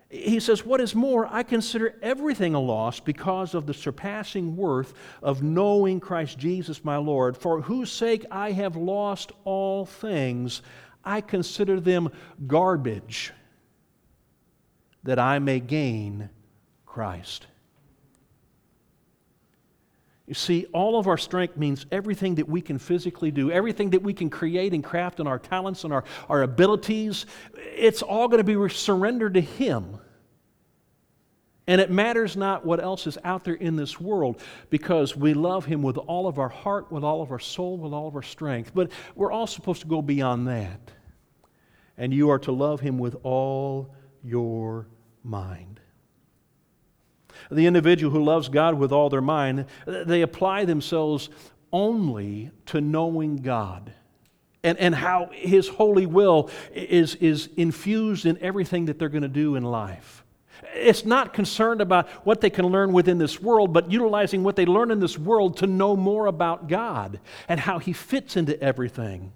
He 0.10 0.40
says, 0.40 0.66
What 0.66 0.82
is 0.82 0.96
more, 0.96 1.28
I 1.30 1.44
consider 1.44 1.96
everything 2.02 2.56
a 2.56 2.60
loss 2.60 3.00
because 3.00 3.54
of 3.54 3.66
the 3.66 3.74
surpassing 3.74 4.56
worth 4.56 4.94
of 5.22 5.44
knowing 5.44 6.00
Christ 6.00 6.38
Jesus 6.38 6.84
my 6.84 6.98
Lord, 6.98 7.38
for 7.38 7.62
whose 7.62 7.92
sake 7.92 8.26
I 8.32 8.52
have 8.52 8.76
lost 8.76 9.32
all 9.44 9.86
things. 9.86 10.62
I 11.04 11.22
consider 11.22 11.80
them 11.80 12.10
garbage 12.48 13.34
that 15.04 15.20
I 15.20 15.40
may 15.40 15.60
gain 15.60 16.30
Christ. 16.86 17.48
You 20.30 20.36
see, 20.36 20.68
all 20.74 21.00
of 21.00 21.08
our 21.08 21.18
strength 21.18 21.58
means 21.58 21.88
everything 21.92 22.36
that 22.36 22.48
we 22.48 22.62
can 22.62 22.78
physically 22.78 23.32
do, 23.32 23.50
everything 23.50 23.90
that 23.90 24.04
we 24.04 24.14
can 24.14 24.30
create 24.30 24.76
and 24.76 24.84
craft, 24.84 25.20
and 25.20 25.28
our 25.28 25.40
talents 25.40 25.86
and 25.86 25.92
our, 25.92 26.04
our 26.30 26.44
abilities, 26.44 27.26
it's 27.56 28.04
all 28.04 28.28
going 28.28 28.38
to 28.38 28.44
be 28.44 28.72
surrendered 28.72 29.34
to 29.34 29.42
Him. 29.42 29.98
And 31.66 31.82
it 31.82 31.90
matters 31.90 32.38
not 32.38 32.64
what 32.64 32.80
else 32.80 33.08
is 33.08 33.18
out 33.24 33.44
there 33.44 33.56
in 33.56 33.76
this 33.76 34.00
world 34.00 34.40
because 34.70 35.16
we 35.16 35.34
love 35.34 35.66
Him 35.66 35.82
with 35.82 35.98
all 35.98 36.28
of 36.28 36.38
our 36.38 36.50
heart, 36.50 36.92
with 36.92 37.04
all 37.04 37.24
of 37.24 37.32
our 37.32 37.40
soul, 37.40 37.80
with 37.80 37.92
all 37.92 38.08
of 38.08 38.16
our 38.16 38.22
strength. 38.22 38.72
But 38.76 38.92
we're 39.16 39.32
all 39.32 39.48
supposed 39.48 39.82
to 39.82 39.88
go 39.88 40.04
beyond 40.04 40.48
that. 40.48 40.92
And 41.98 42.14
you 42.14 42.30
are 42.30 42.40
to 42.40 42.52
love 42.52 42.82
Him 42.82 43.00
with 43.00 43.16
all 43.24 43.96
your 44.24 44.90
mind 45.24 45.80
the 47.50 47.66
individual 47.66 48.12
who 48.12 48.24
loves 48.24 48.50
God 48.50 48.76
with 48.76 48.92
all 48.92 49.10
their 49.10 49.22
mind, 49.22 49.66
they 49.86 50.22
apply 50.22 50.66
themselves 50.66 51.30
only 51.72 52.52
to 52.68 52.82
knowing 52.82 53.38
God 53.38 53.94
and, 54.64 54.78
and 54.78 54.94
how 54.94 55.30
His 55.34 55.68
holy 55.68 56.06
will 56.06 56.50
is, 56.74 57.16
is 57.16 57.50
infused 57.58 58.26
in 58.26 58.38
everything 58.40 58.86
that 58.86 59.00
they're 59.00 59.10
going 59.10 59.24
to 59.24 59.28
do 59.28 59.56
in 59.56 59.64
life. 59.64 60.24
It's 60.76 61.06
not 61.06 61.34
concerned 61.34 61.82
about 61.82 62.10
what 62.26 62.42
they 62.42 62.50
can 62.50 62.66
learn 62.66 62.92
within 62.92 63.18
this 63.18 63.42
world, 63.42 63.72
but 63.72 63.92
utilizing 63.92 64.44
what 64.44 64.56
they 64.56 64.66
learn 64.66 64.92
in 64.92 65.00
this 65.00 65.18
world 65.18 65.58
to 65.58 65.68
know 65.68 65.96
more 65.96 66.26
about 66.26 66.68
God 66.68 67.20
and 67.48 67.60
how 67.60 67.80
He 67.80 67.94
fits 67.94 68.36
into 68.36 68.62
everything. 68.62 69.32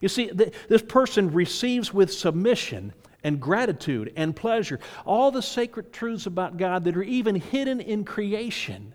You 0.00 0.08
see, 0.08 0.30
this 0.68 0.82
person 0.82 1.32
receives 1.32 1.92
with 1.92 2.12
submission 2.12 2.92
and 3.24 3.40
gratitude 3.40 4.12
and 4.16 4.34
pleasure, 4.34 4.78
all 5.04 5.30
the 5.30 5.42
sacred 5.42 5.92
truths 5.92 6.26
about 6.26 6.56
God 6.56 6.84
that 6.84 6.96
are 6.96 7.02
even 7.02 7.34
hidden 7.34 7.80
in 7.80 8.04
creation. 8.04 8.94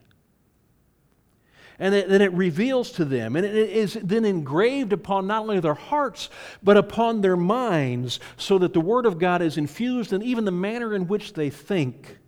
And 1.80 1.94
then 1.94 2.22
it 2.22 2.32
reveals 2.34 2.92
to 2.94 3.06
them, 3.06 3.36
and 3.36 3.46
it 3.46 3.56
is 3.56 3.98
then 4.02 4.26
engraved 4.26 4.94
upon 4.94 5.28
not 5.28 5.42
only 5.42 5.60
their 5.60 5.74
hearts, 5.74 6.30
but 6.62 6.78
upon 6.78 7.22
their 7.22 7.36
minds, 7.36 8.20
so 8.38 8.60
that 8.60 8.74
the 8.74 8.80
Word 8.80 9.06
of 9.06 9.18
God 9.18 9.42
is 9.42 9.58
infused 9.58 10.14
in 10.14 10.22
even 10.22 10.46
the 10.46 10.52
manner 10.52 10.94
in 10.94 11.08
which 11.08 11.34
they 11.34 11.50
think. 11.50 12.20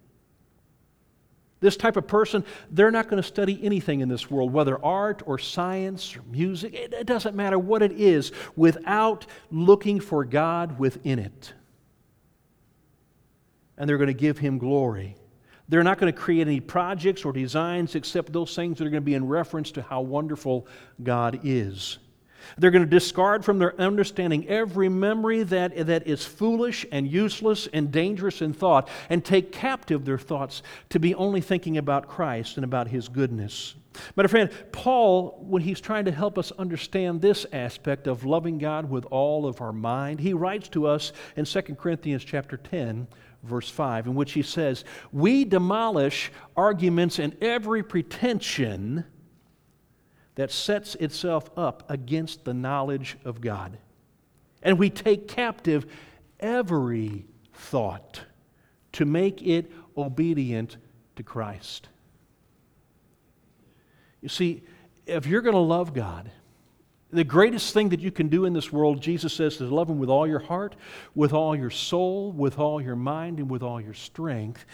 This 1.61 1.77
type 1.77 1.95
of 1.95 2.07
person, 2.07 2.43
they're 2.71 2.91
not 2.91 3.07
going 3.07 3.21
to 3.21 3.27
study 3.27 3.59
anything 3.63 4.01
in 4.01 4.09
this 4.09 4.29
world, 4.29 4.51
whether 4.51 4.83
art 4.83 5.21
or 5.25 5.37
science 5.37 6.17
or 6.17 6.23
music, 6.23 6.73
it 6.73 7.05
doesn't 7.05 7.35
matter 7.35 7.57
what 7.57 7.81
it 7.81 7.93
is, 7.93 8.31
without 8.55 9.25
looking 9.51 9.99
for 9.99 10.25
God 10.25 10.77
within 10.79 11.19
it 11.19 11.53
and 13.77 13.89
they're 13.89 13.97
going 13.97 14.07
to 14.07 14.13
give 14.13 14.37
him 14.37 14.57
glory. 14.57 15.15
They're 15.67 15.83
not 15.83 15.97
going 15.97 16.13
to 16.13 16.19
create 16.19 16.47
any 16.47 16.59
projects 16.59 17.25
or 17.25 17.33
designs 17.33 17.95
except 17.95 18.31
those 18.31 18.55
things 18.55 18.77
that 18.77 18.85
are 18.85 18.89
going 18.89 19.01
to 19.01 19.05
be 19.05 19.15
in 19.15 19.27
reference 19.27 19.71
to 19.71 19.81
how 19.81 20.01
wonderful 20.01 20.67
God 21.01 21.39
is. 21.43 21.97
They're 22.57 22.71
going 22.71 22.83
to 22.83 22.89
discard 22.89 23.43
from 23.43 23.57
their 23.57 23.79
understanding 23.81 24.47
every 24.47 24.89
memory 24.89 25.41
that, 25.43 25.87
that 25.87 26.07
is 26.07 26.23
foolish 26.23 26.85
and 26.91 27.07
useless 27.07 27.67
and 27.73 27.91
dangerous 27.91 28.41
in 28.41 28.53
thought 28.53 28.87
and 29.09 29.25
take 29.25 29.51
captive 29.51 30.05
their 30.05 30.19
thoughts 30.19 30.61
to 30.89 30.99
be 30.99 31.15
only 31.15 31.41
thinking 31.41 31.77
about 31.77 32.07
Christ 32.07 32.57
and 32.57 32.63
about 32.63 32.87
His 32.87 33.07
goodness. 33.07 33.75
But, 34.15 34.29
friend, 34.29 34.49
Paul, 34.71 35.43
when 35.47 35.61
he's 35.61 35.79
trying 35.79 36.03
to 36.05 36.11
help 36.11 36.37
us 36.37 36.51
understand 36.53 37.21
this 37.21 37.45
aspect 37.53 38.07
of 38.07 38.25
loving 38.25 38.57
God 38.57 38.89
with 38.89 39.05
all 39.05 39.47
of 39.47 39.61
our 39.61 39.71
mind, 39.71 40.19
he 40.19 40.33
writes 40.33 40.67
to 40.69 40.85
us 40.85 41.13
in 41.37 41.45
2 41.45 41.61
Corinthians 41.75 42.23
chapter 42.23 42.57
10, 42.57 43.07
verse 43.45 43.69
5, 43.69 44.07
in 44.07 44.15
which 44.15 44.33
he 44.33 44.41
says, 44.41 44.83
We 45.11 45.45
demolish 45.45 46.31
arguments 46.55 47.19
and 47.19 47.35
every 47.41 47.83
pretension 47.83 49.05
that 50.35 50.51
sets 50.51 50.95
itself 50.95 51.49
up 51.57 51.89
against 51.89 52.43
the 52.43 52.53
knowledge 52.53 53.17
of 53.23 53.41
God. 53.41 53.77
And 54.61 54.77
we 54.77 54.89
take 54.89 55.27
captive 55.27 55.85
every 56.39 57.25
thought 57.53 58.21
to 58.93 59.05
make 59.05 59.41
it 59.41 59.71
obedient 59.97 60.77
to 61.15 61.23
Christ. 61.23 61.87
You 64.21 64.29
see, 64.29 64.63
if 65.05 65.25
you're 65.25 65.41
going 65.41 65.53
to 65.55 65.59
love 65.59 65.93
God, 65.93 66.31
the 67.17 67.23
greatest 67.23 67.73
thing 67.73 67.89
that 67.89 67.99
you 67.99 68.11
can 68.11 68.27
do 68.27 68.45
in 68.45 68.53
this 68.53 68.71
world, 68.71 69.01
Jesus 69.01 69.33
says, 69.33 69.59
is 69.61 69.71
love 69.71 69.89
Him 69.89 69.99
with 69.99 70.09
all 70.09 70.27
your 70.27 70.39
heart, 70.39 70.75
with 71.13 71.33
all 71.33 71.55
your 71.55 71.69
soul, 71.69 72.31
with 72.31 72.59
all 72.59 72.81
your 72.81 72.95
mind, 72.95 73.39
and 73.39 73.49
with 73.49 73.63
all 73.63 73.81
your 73.81 73.93
strength 73.93 74.65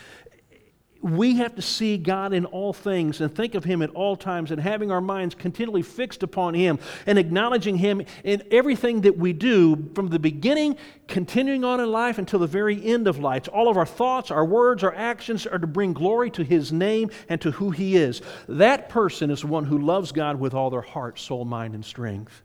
we 1.02 1.36
have 1.38 1.56
to 1.56 1.62
see 1.62 1.98
God 1.98 2.34
in 2.34 2.46
all 2.46 2.74
things 2.74 3.22
and 3.22 3.34
think 3.34 3.56
of 3.56 3.64
Him 3.64 3.82
at 3.82 3.90
all 3.92 4.16
times 4.16 4.52
and 4.52 4.62
having 4.62 4.92
our 4.92 5.02
minds 5.02 5.36
continually 5.36 5.82
fixed 5.82 6.24
upon 6.24 6.54
Him 6.54 6.80
and 7.06 7.18
acknowledging 7.18 7.78
Him 7.78 8.04
in 8.24 8.44
everything 8.52 9.02
that 9.02 9.18
we 9.18 9.34
do 9.34 9.90
from 9.96 10.10
the 10.10 10.20
beginning, 10.20 10.78
continuing 11.08 11.64
on 11.64 11.80
in 11.80 11.92
life 11.92 12.18
until 12.18 12.40
the 12.40 12.48
very 12.48 12.84
end 12.86 13.08
of 13.08 13.20
life. 13.20 13.50
All 13.52 13.70
of 13.70 13.78
our 13.78 13.86
thoughts, 13.86 14.32
our 14.32 14.46
words, 14.46 14.84
our 14.84 14.94
actions 14.94 15.48
are 15.48 15.60
to 15.60 15.68
bring 15.68 15.94
glory 15.94 16.30
to 16.32 16.44
His 16.44 16.72
name 16.72 17.10
and 17.30 17.42
to 17.42 17.52
who 17.52 17.72
He 17.72 17.96
is. 17.96 18.22
That 18.48 18.90
person 18.90 19.32
is 19.32 19.44
one 19.44 19.66
who 19.66 19.80
loves 19.80 20.12
God 20.12 20.40
with 20.40 20.54
all 20.54 20.70
their 20.70 20.82
heart, 20.82 21.20
soul, 21.20 21.46
mind, 21.46 21.74
and 21.74 21.84
strength. 21.84 22.44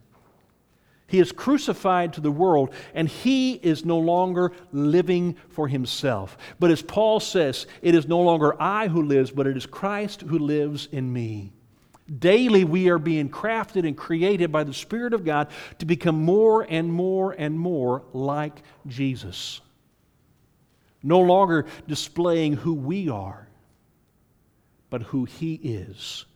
He 1.09 1.21
is 1.21 1.31
crucified 1.31 2.13
to 2.15 2.21
the 2.21 2.33
world, 2.33 2.75
and 2.93 3.09
he 3.09 3.53
is 3.53 3.85
no 3.85 3.99
longer 3.99 4.51
living 4.73 5.37
for 5.49 5.69
himself. 5.69 6.37
But 6.59 6.73
as 6.73 6.83
Paul 6.83 7.21
says, 7.21 7.67
it 7.81 7.95
is 7.95 8.09
no 8.09 8.21
longer 8.21 8.61
I 8.61 8.89
who 8.89 9.03
lives, 9.03 9.31
but 9.31 9.47
it 9.47 9.57
is 9.57 9.67
Christ 9.67 10.23
who 10.23 10.39
lives 10.39 10.89
in 10.91 11.13
me. 11.13 11.53
Daily, 12.19 12.65
we 12.65 12.89
are 12.89 12.99
being 12.99 13.29
crafted 13.29 13.87
and 13.87 13.97
created 13.97 14.51
by 14.51 14.65
the 14.65 14.75
Spirit 14.75 15.13
of 15.13 15.25
God 15.25 15.49
to 15.79 15.87
become 15.87 16.23
more 16.25 16.63
and 16.69 16.93
more 16.93 17.33
and 17.33 17.59
more 17.59 18.05
like 18.13 18.63
Jesus. 18.87 19.61
no 21.07 21.21
longer 21.21 21.67
displaying 21.87 22.55
who 22.55 22.75
we 22.75 23.09
are, 23.09 23.49
but 24.91 25.03
who 25.03 25.25
He 25.25 25.55
is. 25.55 26.27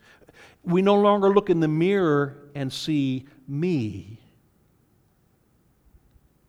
We 0.63 0.81
no 0.81 0.95
longer 0.95 1.29
look 1.29 1.49
in 1.49 1.59
the 1.59 1.67
mirror 1.67 2.37
and 2.55 2.71
see 2.71 3.25
me, 3.47 4.20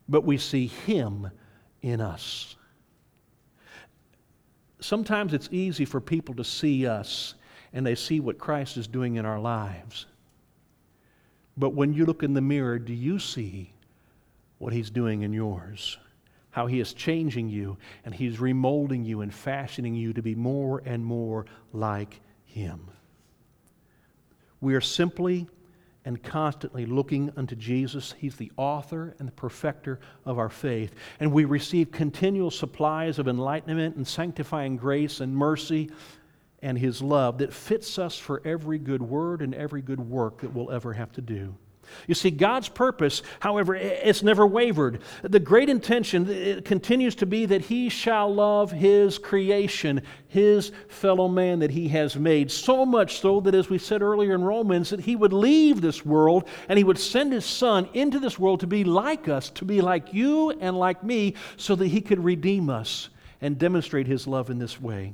but 0.07 0.23
we 0.23 0.37
see 0.37 0.67
Him 0.67 1.29
in 1.81 2.01
us. 2.01 2.55
Sometimes 4.79 5.33
it's 5.33 5.49
easy 5.51 5.85
for 5.85 6.01
people 6.01 6.35
to 6.35 6.43
see 6.43 6.85
us 6.87 7.35
and 7.71 7.85
they 7.85 7.95
see 7.95 8.19
what 8.19 8.37
Christ 8.37 8.77
is 8.77 8.87
doing 8.87 9.15
in 9.15 9.25
our 9.25 9.39
lives. 9.39 10.05
But 11.57 11.73
when 11.73 11.93
you 11.93 12.05
look 12.05 12.23
in 12.23 12.33
the 12.33 12.41
mirror, 12.41 12.79
do 12.79 12.93
you 12.93 13.19
see 13.19 13.73
what 14.57 14.73
He's 14.73 14.89
doing 14.89 15.21
in 15.21 15.33
yours? 15.33 15.97
How 16.51 16.67
He 16.67 16.79
is 16.79 16.93
changing 16.93 17.49
you 17.49 17.77
and 18.05 18.13
He's 18.13 18.37
remolding 18.37 19.05
you 19.05 19.21
and 19.21 19.33
fashioning 19.33 19.95
you 19.95 20.13
to 20.13 20.21
be 20.21 20.35
more 20.35 20.81
and 20.85 21.03
more 21.05 21.45
like 21.71 22.19
Him. 22.45 22.89
We 24.61 24.75
are 24.75 24.81
simply 24.81 25.47
and 26.05 26.21
constantly 26.21 26.85
looking 26.85 27.31
unto 27.37 27.55
Jesus. 27.55 28.13
He's 28.17 28.35
the 28.35 28.51
author 28.57 29.15
and 29.19 29.27
the 29.27 29.33
perfecter 29.33 29.99
of 30.25 30.37
our 30.37 30.49
faith. 30.49 30.93
And 31.19 31.31
we 31.31 31.45
receive 31.45 31.91
continual 31.91 32.51
supplies 32.51 33.19
of 33.19 33.27
enlightenment 33.27 33.95
and 33.95 34.07
sanctifying 34.07 34.75
grace 34.77 35.21
and 35.21 35.35
mercy 35.35 35.89
and 36.61 36.77
His 36.77 37.01
love 37.01 37.37
that 37.39 37.53
fits 37.53 37.99
us 37.99 38.17
for 38.17 38.41
every 38.45 38.79
good 38.79 39.01
word 39.01 39.41
and 39.41 39.53
every 39.53 39.81
good 39.81 39.99
work 39.99 40.41
that 40.41 40.53
we'll 40.53 40.71
ever 40.71 40.93
have 40.93 41.11
to 41.13 41.21
do. 41.21 41.55
You 42.07 42.15
see, 42.15 42.31
God's 42.31 42.69
purpose, 42.69 43.21
however, 43.39 43.75
it's 43.75 44.23
never 44.23 44.45
wavered. 44.45 45.01
The 45.21 45.39
great 45.39 45.69
intention 45.69 46.61
continues 46.63 47.15
to 47.15 47.25
be 47.25 47.45
that 47.45 47.61
He 47.61 47.89
shall 47.89 48.33
love 48.33 48.71
His 48.71 49.17
creation, 49.17 50.01
His 50.27 50.71
fellow 50.87 51.27
man 51.27 51.59
that 51.59 51.71
He 51.71 51.87
has 51.89 52.15
made. 52.15 52.51
So 52.51 52.85
much 52.85 53.19
so 53.19 53.39
that, 53.41 53.55
as 53.55 53.69
we 53.69 53.77
said 53.77 54.01
earlier 54.01 54.35
in 54.35 54.43
Romans, 54.43 54.89
that 54.89 55.01
He 55.01 55.15
would 55.15 55.33
leave 55.33 55.81
this 55.81 56.05
world 56.05 56.47
and 56.69 56.77
He 56.77 56.83
would 56.83 56.99
send 56.99 57.33
His 57.33 57.45
Son 57.45 57.89
into 57.93 58.19
this 58.19 58.37
world 58.37 58.59
to 58.61 58.67
be 58.67 58.83
like 58.83 59.27
us, 59.27 59.49
to 59.51 59.65
be 59.65 59.81
like 59.81 60.13
you 60.13 60.51
and 60.51 60.77
like 60.77 61.03
me, 61.03 61.35
so 61.57 61.75
that 61.75 61.87
He 61.87 62.01
could 62.01 62.23
redeem 62.23 62.69
us 62.69 63.09
and 63.41 63.57
demonstrate 63.57 64.07
His 64.07 64.27
love 64.27 64.49
in 64.49 64.59
this 64.59 64.81
way. 64.81 65.13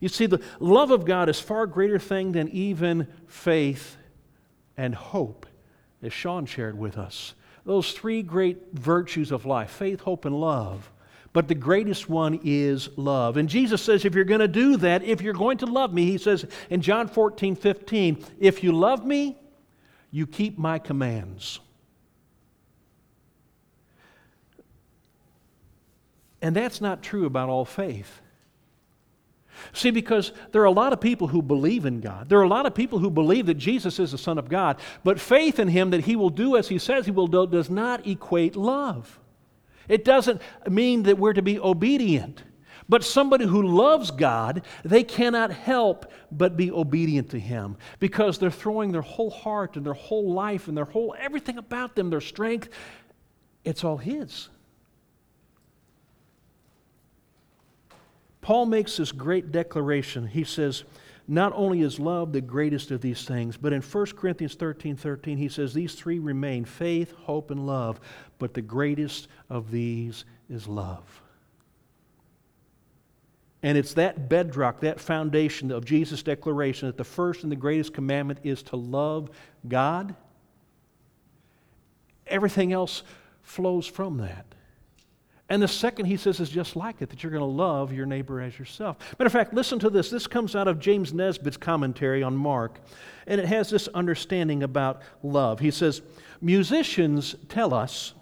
You 0.00 0.08
see, 0.08 0.26
the 0.26 0.42
love 0.58 0.90
of 0.90 1.04
God 1.04 1.28
is 1.28 1.38
far 1.38 1.66
greater 1.66 1.98
thing 1.98 2.32
than 2.32 2.48
even 2.48 3.06
faith 3.28 3.96
and 4.76 4.94
hope 4.94 5.46
as 6.02 6.12
Sean 6.12 6.46
shared 6.46 6.78
with 6.78 6.98
us. 6.98 7.34
Those 7.64 7.92
three 7.92 8.22
great 8.22 8.72
virtues 8.72 9.30
of 9.30 9.46
life 9.46 9.70
faith, 9.70 10.00
hope, 10.00 10.24
and 10.24 10.40
love. 10.40 10.90
But 11.32 11.48
the 11.48 11.54
greatest 11.54 12.10
one 12.10 12.40
is 12.44 12.90
love. 12.96 13.38
And 13.38 13.48
Jesus 13.48 13.80
says, 13.80 14.04
if 14.04 14.14
you're 14.14 14.24
going 14.24 14.40
to 14.40 14.48
do 14.48 14.76
that, 14.78 15.02
if 15.02 15.22
you're 15.22 15.32
going 15.32 15.58
to 15.58 15.66
love 15.66 15.92
me, 15.94 16.04
he 16.04 16.18
says 16.18 16.44
in 16.68 16.82
John 16.82 17.08
14, 17.08 17.56
15, 17.56 18.24
if 18.38 18.62
you 18.62 18.72
love 18.72 19.06
me, 19.06 19.38
you 20.10 20.26
keep 20.26 20.58
my 20.58 20.78
commands. 20.78 21.58
And 26.42 26.54
that's 26.54 26.80
not 26.80 27.02
true 27.02 27.24
about 27.24 27.48
all 27.48 27.64
faith. 27.64 28.20
See, 29.72 29.90
because 29.90 30.32
there 30.50 30.62
are 30.62 30.66
a 30.66 30.70
lot 30.70 30.92
of 30.92 31.00
people 31.00 31.28
who 31.28 31.42
believe 31.42 31.86
in 31.86 32.00
God. 32.00 32.28
There 32.28 32.38
are 32.38 32.44
a 32.44 32.48
lot 32.48 32.66
of 32.66 32.74
people 32.74 32.98
who 32.98 33.10
believe 33.10 33.46
that 33.46 33.54
Jesus 33.54 33.98
is 33.98 34.12
the 34.12 34.18
Son 34.18 34.38
of 34.38 34.48
God, 34.48 34.78
but 35.04 35.20
faith 35.20 35.58
in 35.58 35.68
Him 35.68 35.90
that 35.90 36.04
He 36.04 36.16
will 36.16 36.30
do 36.30 36.56
as 36.56 36.68
He 36.68 36.78
says 36.78 37.04
He 37.04 37.12
will 37.12 37.26
do 37.26 37.46
does 37.46 37.70
not 37.70 38.06
equate 38.06 38.56
love. 38.56 39.18
It 39.88 40.04
doesn't 40.04 40.40
mean 40.68 41.04
that 41.04 41.18
we're 41.18 41.32
to 41.32 41.42
be 41.42 41.58
obedient. 41.58 42.42
But 42.88 43.04
somebody 43.04 43.46
who 43.46 43.62
loves 43.62 44.10
God, 44.10 44.62
they 44.84 45.04
cannot 45.04 45.52
help 45.52 46.10
but 46.30 46.56
be 46.56 46.70
obedient 46.70 47.30
to 47.30 47.38
Him 47.38 47.76
because 48.00 48.38
they're 48.38 48.50
throwing 48.50 48.92
their 48.92 49.02
whole 49.02 49.30
heart 49.30 49.76
and 49.76 49.86
their 49.86 49.94
whole 49.94 50.32
life 50.32 50.68
and 50.68 50.76
their 50.76 50.84
whole 50.84 51.14
everything 51.18 51.58
about 51.58 51.94
them, 51.94 52.10
their 52.10 52.20
strength, 52.20 52.68
it's 53.64 53.84
all 53.84 53.96
His. 53.96 54.48
Paul 58.42 58.66
makes 58.66 58.98
this 58.98 59.12
great 59.12 59.52
declaration. 59.52 60.26
He 60.26 60.44
says, 60.44 60.84
not 61.28 61.52
only 61.54 61.80
is 61.80 62.00
love 62.00 62.32
the 62.32 62.40
greatest 62.40 62.90
of 62.90 63.00
these 63.00 63.24
things, 63.24 63.56
but 63.56 63.72
in 63.72 63.80
1 63.80 64.06
Corinthians 64.16 64.54
13 64.54 64.96
13, 64.96 65.38
he 65.38 65.48
says, 65.48 65.72
These 65.72 65.94
three 65.94 66.18
remain 66.18 66.64
faith, 66.64 67.12
hope, 67.12 67.50
and 67.50 67.66
love, 67.66 68.00
but 68.38 68.52
the 68.52 68.62
greatest 68.62 69.28
of 69.48 69.70
these 69.70 70.24
is 70.50 70.66
love. 70.66 71.22
And 73.62 73.78
it's 73.78 73.94
that 73.94 74.28
bedrock, 74.28 74.80
that 74.80 74.98
foundation 74.98 75.70
of 75.70 75.84
Jesus' 75.84 76.24
declaration 76.24 76.88
that 76.88 76.96
the 76.96 77.04
first 77.04 77.44
and 77.44 77.52
the 77.52 77.56
greatest 77.56 77.94
commandment 77.94 78.40
is 78.42 78.62
to 78.64 78.76
love 78.76 79.30
God. 79.68 80.16
Everything 82.26 82.72
else 82.72 83.04
flows 83.42 83.86
from 83.86 84.18
that. 84.18 84.46
And 85.48 85.62
the 85.62 85.68
second, 85.68 86.06
he 86.06 86.16
says, 86.16 86.40
is 86.40 86.48
just 86.48 86.76
like 86.76 87.02
it, 87.02 87.10
that 87.10 87.22
you're 87.22 87.32
going 87.32 87.40
to 87.40 87.46
love 87.46 87.92
your 87.92 88.06
neighbor 88.06 88.40
as 88.40 88.58
yourself. 88.58 88.96
Matter 89.18 89.26
of 89.26 89.32
fact, 89.32 89.52
listen 89.52 89.78
to 89.80 89.90
this. 89.90 90.08
This 90.08 90.26
comes 90.26 90.56
out 90.56 90.68
of 90.68 90.78
James 90.78 91.12
Nisbet's 91.12 91.56
commentary 91.56 92.22
on 92.22 92.36
Mark, 92.36 92.80
and 93.26 93.40
it 93.40 93.46
has 93.46 93.68
this 93.68 93.88
understanding 93.88 94.62
about 94.62 95.02
love. 95.22 95.60
He 95.60 95.70
says, 95.70 96.00
Musicians 96.40 97.36
tell 97.48 97.74
us 97.74 98.14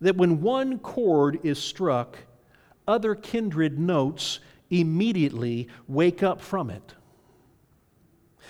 that 0.00 0.16
when 0.16 0.40
one 0.40 0.78
chord 0.78 1.38
is 1.44 1.58
struck, 1.58 2.18
other 2.88 3.14
kindred 3.14 3.78
notes 3.78 4.40
immediately 4.70 5.68
wake 5.86 6.22
up 6.22 6.40
from 6.40 6.70
it. 6.70 6.94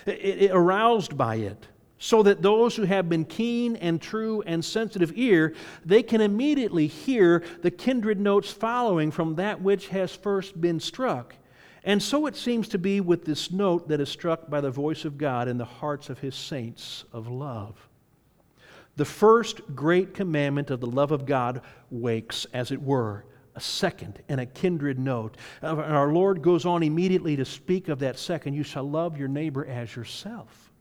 It, 0.07 0.43
it, 0.43 0.51
aroused 0.53 1.19
by 1.19 1.37
it 1.37 1.67
so 2.03 2.21
that 2.25 2.43
those 2.43 2.75
who 2.75 2.83
have 2.83 3.09
been 3.09 3.25
keen 3.25 3.77
and 3.77 4.03
true 4.03 4.43
and 4.45 4.65
sensitive 4.65 5.13
ear 5.15 5.55
they 5.85 6.03
can 6.03 6.21
immediately 6.21 6.89
hear 6.89 7.45
the 7.63 7.71
kindred 7.71 8.19
notes 8.19 8.51
following 8.51 9.13
from 9.13 9.37
that 9.37 9.63
which 9.63 9.87
has 9.87 10.13
first 10.13 10.61
been 10.61 10.81
struck 10.81 11.37
and 11.85 12.03
so 12.03 12.27
it 12.27 12.35
seems 12.35 12.67
to 12.67 12.77
be 12.77 13.01
with 13.01 13.25
this 13.25 13.53
note 13.53 13.89
that 13.89 14.01
is 14.01 14.09
struck 14.09 14.51
by 14.51 14.61
the 14.61 14.71
voice 14.71 15.05
of 15.05 15.17
god 15.17 15.47
in 15.47 15.59
the 15.59 15.65
hearts 15.65 16.11
of 16.11 16.19
his 16.19 16.35
saints 16.35 17.05
of 17.13 17.29
love 17.29 17.89
the 18.97 19.05
first 19.05 19.61
great 19.73 20.13
commandment 20.13 20.71
of 20.71 20.81
the 20.81 20.91
love 20.91 21.13
of 21.13 21.25
god 21.25 21.63
wakes 21.89 22.49
as 22.53 22.73
it 22.73 22.83
were 22.83 23.25
a 23.55 23.61
second 23.61 24.23
and 24.31 24.41
a 24.41 24.47
kindred 24.47 24.99
note. 24.99 25.37
And 25.61 25.79
our 25.79 26.11
Lord 26.11 26.41
goes 26.41 26.65
on 26.65 26.83
immediately 26.83 27.37
to 27.37 27.45
speak 27.45 27.89
of 27.89 27.99
that 27.99 28.19
second. 28.19 28.55
You 28.55 28.63
shall 28.63 28.89
love 28.89 29.19
your 29.19 29.29
neighbor 29.29 29.67
as 29.67 29.95
yourself. 29.95 30.72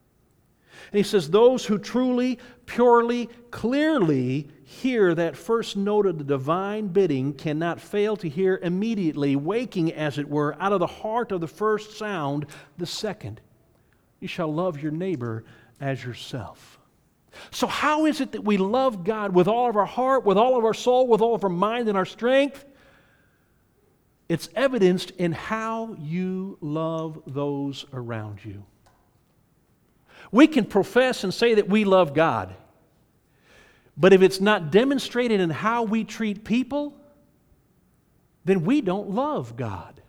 And 0.91 0.97
he 0.97 1.03
says, 1.03 1.29
Those 1.29 1.65
who 1.65 1.77
truly, 1.77 2.39
purely, 2.65 3.29
clearly 3.49 4.47
hear 4.63 5.13
that 5.15 5.35
first 5.35 5.75
note 5.75 6.05
of 6.05 6.17
the 6.17 6.23
divine 6.23 6.87
bidding 6.87 7.33
cannot 7.33 7.81
fail 7.81 8.15
to 8.17 8.29
hear 8.29 8.59
immediately, 8.63 9.35
waking, 9.35 9.93
as 9.93 10.17
it 10.17 10.29
were, 10.29 10.55
out 10.59 10.73
of 10.73 10.79
the 10.79 10.87
heart 10.87 11.31
of 11.31 11.41
the 11.41 11.47
first 11.47 11.97
sound, 11.97 12.45
the 12.77 12.85
second. 12.85 13.41
You 14.19 14.27
shall 14.27 14.53
love 14.53 14.81
your 14.81 14.91
neighbor 14.91 15.43
as 15.79 16.03
yourself. 16.03 16.79
So, 17.51 17.67
how 17.67 18.05
is 18.05 18.21
it 18.21 18.33
that 18.33 18.43
we 18.43 18.57
love 18.57 19.03
God 19.03 19.33
with 19.33 19.47
all 19.47 19.69
of 19.69 19.75
our 19.75 19.85
heart, 19.85 20.25
with 20.25 20.37
all 20.37 20.57
of 20.57 20.65
our 20.65 20.73
soul, 20.73 21.07
with 21.07 21.21
all 21.21 21.35
of 21.35 21.43
our 21.43 21.49
mind 21.49 21.87
and 21.87 21.97
our 21.97 22.05
strength? 22.05 22.65
It's 24.29 24.47
evidenced 24.55 25.11
in 25.11 25.33
how 25.33 25.95
you 25.99 26.57
love 26.61 27.21
those 27.27 27.85
around 27.91 28.43
you. 28.45 28.63
We 30.31 30.47
can 30.47 30.65
profess 30.65 31.23
and 31.23 31.33
say 31.33 31.55
that 31.55 31.67
we 31.67 31.83
love 31.83 32.13
God, 32.13 32.55
but 33.97 34.13
if 34.13 34.21
it's 34.21 34.39
not 34.39 34.71
demonstrated 34.71 35.39
in 35.39 35.49
how 35.49 35.83
we 35.83 36.03
treat 36.03 36.45
people, 36.45 36.95
then 38.45 38.63
we 38.63 38.81
don't 38.81 39.11
love 39.11 39.55
God. 39.57 40.01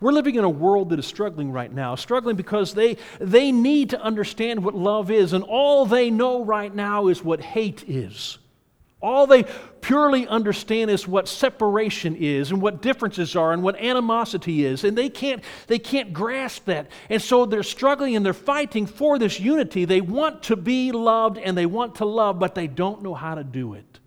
We're 0.00 0.12
living 0.12 0.36
in 0.36 0.44
a 0.44 0.50
world 0.50 0.90
that 0.90 0.98
is 0.98 1.06
struggling 1.06 1.52
right 1.52 1.72
now, 1.72 1.94
struggling 1.94 2.36
because 2.36 2.74
they, 2.74 2.96
they 3.18 3.52
need 3.52 3.90
to 3.90 4.00
understand 4.00 4.64
what 4.64 4.74
love 4.74 5.10
is, 5.10 5.32
and 5.32 5.44
all 5.44 5.86
they 5.86 6.10
know 6.10 6.44
right 6.44 6.74
now 6.74 7.08
is 7.08 7.22
what 7.22 7.40
hate 7.40 7.84
is. 7.88 8.38
All 9.02 9.26
they 9.26 9.44
purely 9.82 10.26
understand 10.26 10.90
is 10.90 11.06
what 11.06 11.28
separation 11.28 12.16
is 12.16 12.50
and 12.50 12.62
what 12.62 12.80
differences 12.80 13.36
are 13.36 13.52
and 13.52 13.62
what 13.62 13.78
animosity 13.78 14.64
is. 14.64 14.84
And 14.84 14.96
they 14.96 15.10
can't, 15.10 15.44
they 15.66 15.78
can't 15.78 16.14
grasp 16.14 16.64
that. 16.64 16.88
And 17.10 17.20
so 17.20 17.44
they're 17.44 17.62
struggling 17.62 18.16
and 18.16 18.24
they're 18.24 18.32
fighting 18.32 18.86
for 18.86 19.18
this 19.18 19.38
unity. 19.38 19.84
They 19.84 20.00
want 20.00 20.44
to 20.44 20.56
be 20.56 20.92
loved 20.92 21.36
and 21.36 21.56
they 21.56 21.66
want 21.66 21.96
to 21.96 22.06
love, 22.06 22.38
but 22.38 22.54
they 22.54 22.66
don't 22.66 23.02
know 23.02 23.14
how 23.14 23.34
to 23.34 23.44
do 23.44 23.74
it. 23.74 24.00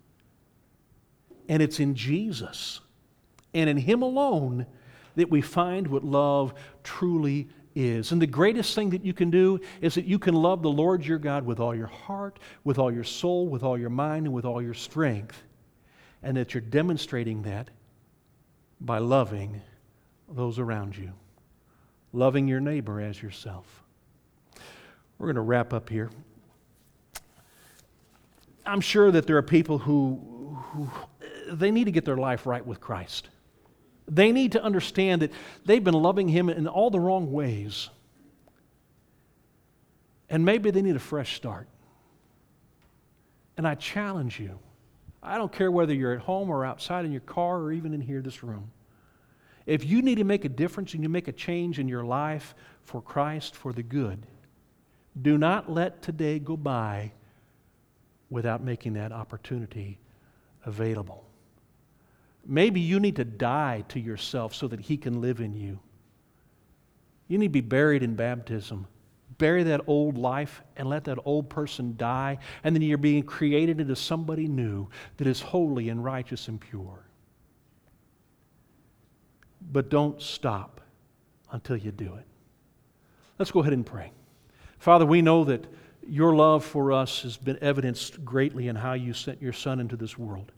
And 1.47 1.61
it's 1.61 1.79
in 1.79 1.93
Jesus 1.95 2.79
and 3.53 3.69
in 3.69 3.77
Him 3.77 4.01
alone 4.01 4.65
that 5.15 5.29
we 5.29 5.41
find 5.41 5.87
what 5.87 6.03
love 6.03 6.53
truly 6.83 7.49
is. 7.79 8.11
And 8.11 8.21
the 8.21 8.27
greatest 8.27 8.75
thing 8.75 8.89
that 8.91 9.05
you 9.05 9.13
can 9.13 9.29
do 9.29 9.59
is 9.81 9.95
that 9.95 10.05
you 10.05 10.19
can 10.19 10.35
love 10.35 10.61
the 10.61 10.69
Lord 10.69 11.05
your 11.05 11.17
God 11.17 11.45
with 11.45 11.59
all 11.59 11.73
your 11.73 11.87
heart, 11.87 12.39
with 12.63 12.77
all 12.77 12.91
your 12.91 13.03
soul, 13.03 13.47
with 13.47 13.63
all 13.63 13.77
your 13.77 13.89
mind, 13.89 14.25
and 14.25 14.35
with 14.35 14.45
all 14.45 14.61
your 14.61 14.73
strength. 14.73 15.41
And 16.21 16.35
that 16.37 16.53
you're 16.53 16.61
demonstrating 16.61 17.43
that 17.43 17.69
by 18.81 18.97
loving 18.97 19.61
those 20.29 20.59
around 20.59 20.97
you, 20.97 21.13
loving 22.13 22.47
your 22.47 22.59
neighbor 22.59 22.99
as 22.99 23.21
yourself. 23.21 23.83
We're 25.17 25.27
going 25.27 25.35
to 25.35 25.41
wrap 25.41 25.73
up 25.73 25.89
here. 25.89 26.09
I'm 28.65 28.81
sure 28.81 29.11
that 29.11 29.25
there 29.25 29.37
are 29.37 29.41
people 29.41 29.79
who, 29.79 30.19
who 30.73 30.89
they 31.51 31.71
need 31.71 31.85
to 31.85 31.91
get 31.91 32.05
their 32.05 32.17
life 32.17 32.45
right 32.45 32.65
with 32.65 32.79
Christ. 32.79 33.29
They 34.09 34.31
need 34.31 34.53
to 34.53 34.63
understand 34.63 35.21
that 35.21 35.31
they've 35.65 35.83
been 35.83 35.93
loving 35.93 36.27
Him 36.27 36.49
in 36.49 36.67
all 36.67 36.89
the 36.89 36.99
wrong 36.99 37.31
ways. 37.31 37.89
And 40.29 40.43
maybe 40.43 40.71
they 40.71 40.81
need 40.81 40.95
a 40.95 40.99
fresh 40.99 41.35
start. 41.35 41.67
And 43.57 43.67
I 43.67 43.75
challenge 43.75 44.39
you. 44.39 44.59
I 45.21 45.37
don't 45.37 45.51
care 45.51 45.71
whether 45.71 45.93
you're 45.93 46.13
at 46.13 46.21
home 46.21 46.49
or 46.49 46.65
outside 46.65 47.05
in 47.05 47.11
your 47.11 47.21
car 47.21 47.57
or 47.59 47.71
even 47.71 47.93
in 47.93 48.01
here, 48.01 48.21
this 48.21 48.41
room. 48.43 48.71
If 49.65 49.85
you 49.85 50.01
need 50.01 50.15
to 50.15 50.23
make 50.23 50.45
a 50.45 50.49
difference 50.49 50.93
and 50.93 51.03
you 51.03 51.09
make 51.09 51.27
a 51.27 51.31
change 51.31 51.77
in 51.77 51.87
your 51.87 52.03
life 52.03 52.55
for 52.85 53.01
Christ, 53.01 53.55
for 53.55 53.73
the 53.73 53.83
good, 53.83 54.25
do 55.21 55.37
not 55.37 55.71
let 55.71 56.01
today 56.01 56.39
go 56.39 56.57
by 56.57 57.11
without 58.29 58.63
making 58.63 58.93
that 58.93 59.11
opportunity 59.11 59.99
available. 60.65 61.28
Maybe 62.45 62.79
you 62.79 62.99
need 62.99 63.17
to 63.17 63.25
die 63.25 63.83
to 63.89 63.99
yourself 63.99 64.53
so 64.53 64.67
that 64.67 64.79
He 64.79 64.97
can 64.97 65.21
live 65.21 65.39
in 65.39 65.53
you. 65.53 65.79
You 67.27 67.37
need 67.37 67.47
to 67.47 67.51
be 67.51 67.61
buried 67.61 68.03
in 68.03 68.15
baptism. 68.15 68.87
Bury 69.37 69.63
that 69.63 69.81
old 69.87 70.17
life 70.17 70.61
and 70.75 70.89
let 70.89 71.05
that 71.05 71.17
old 71.23 71.49
person 71.49 71.95
die, 71.95 72.39
and 72.63 72.75
then 72.75 72.81
you're 72.81 72.97
being 72.97 73.23
created 73.23 73.79
into 73.79 73.95
somebody 73.95 74.47
new 74.47 74.89
that 75.17 75.27
is 75.27 75.39
holy 75.39 75.89
and 75.89 76.03
righteous 76.03 76.47
and 76.47 76.59
pure. 76.59 77.05
But 79.71 79.89
don't 79.89 80.21
stop 80.21 80.81
until 81.51 81.77
you 81.77 81.91
do 81.91 82.15
it. 82.15 82.25
Let's 83.37 83.51
go 83.51 83.61
ahead 83.61 83.73
and 83.73 83.85
pray. 83.85 84.11
Father, 84.79 85.05
we 85.05 85.21
know 85.21 85.43
that 85.45 85.65
your 86.07 86.33
love 86.33 86.65
for 86.65 86.91
us 86.91 87.21
has 87.21 87.37
been 87.37 87.59
evidenced 87.61 88.25
greatly 88.25 88.67
in 88.67 88.75
how 88.75 88.93
you 88.93 89.13
sent 89.13 89.41
your 89.41 89.53
Son 89.53 89.79
into 89.79 89.95
this 89.95 90.17
world 90.17 90.51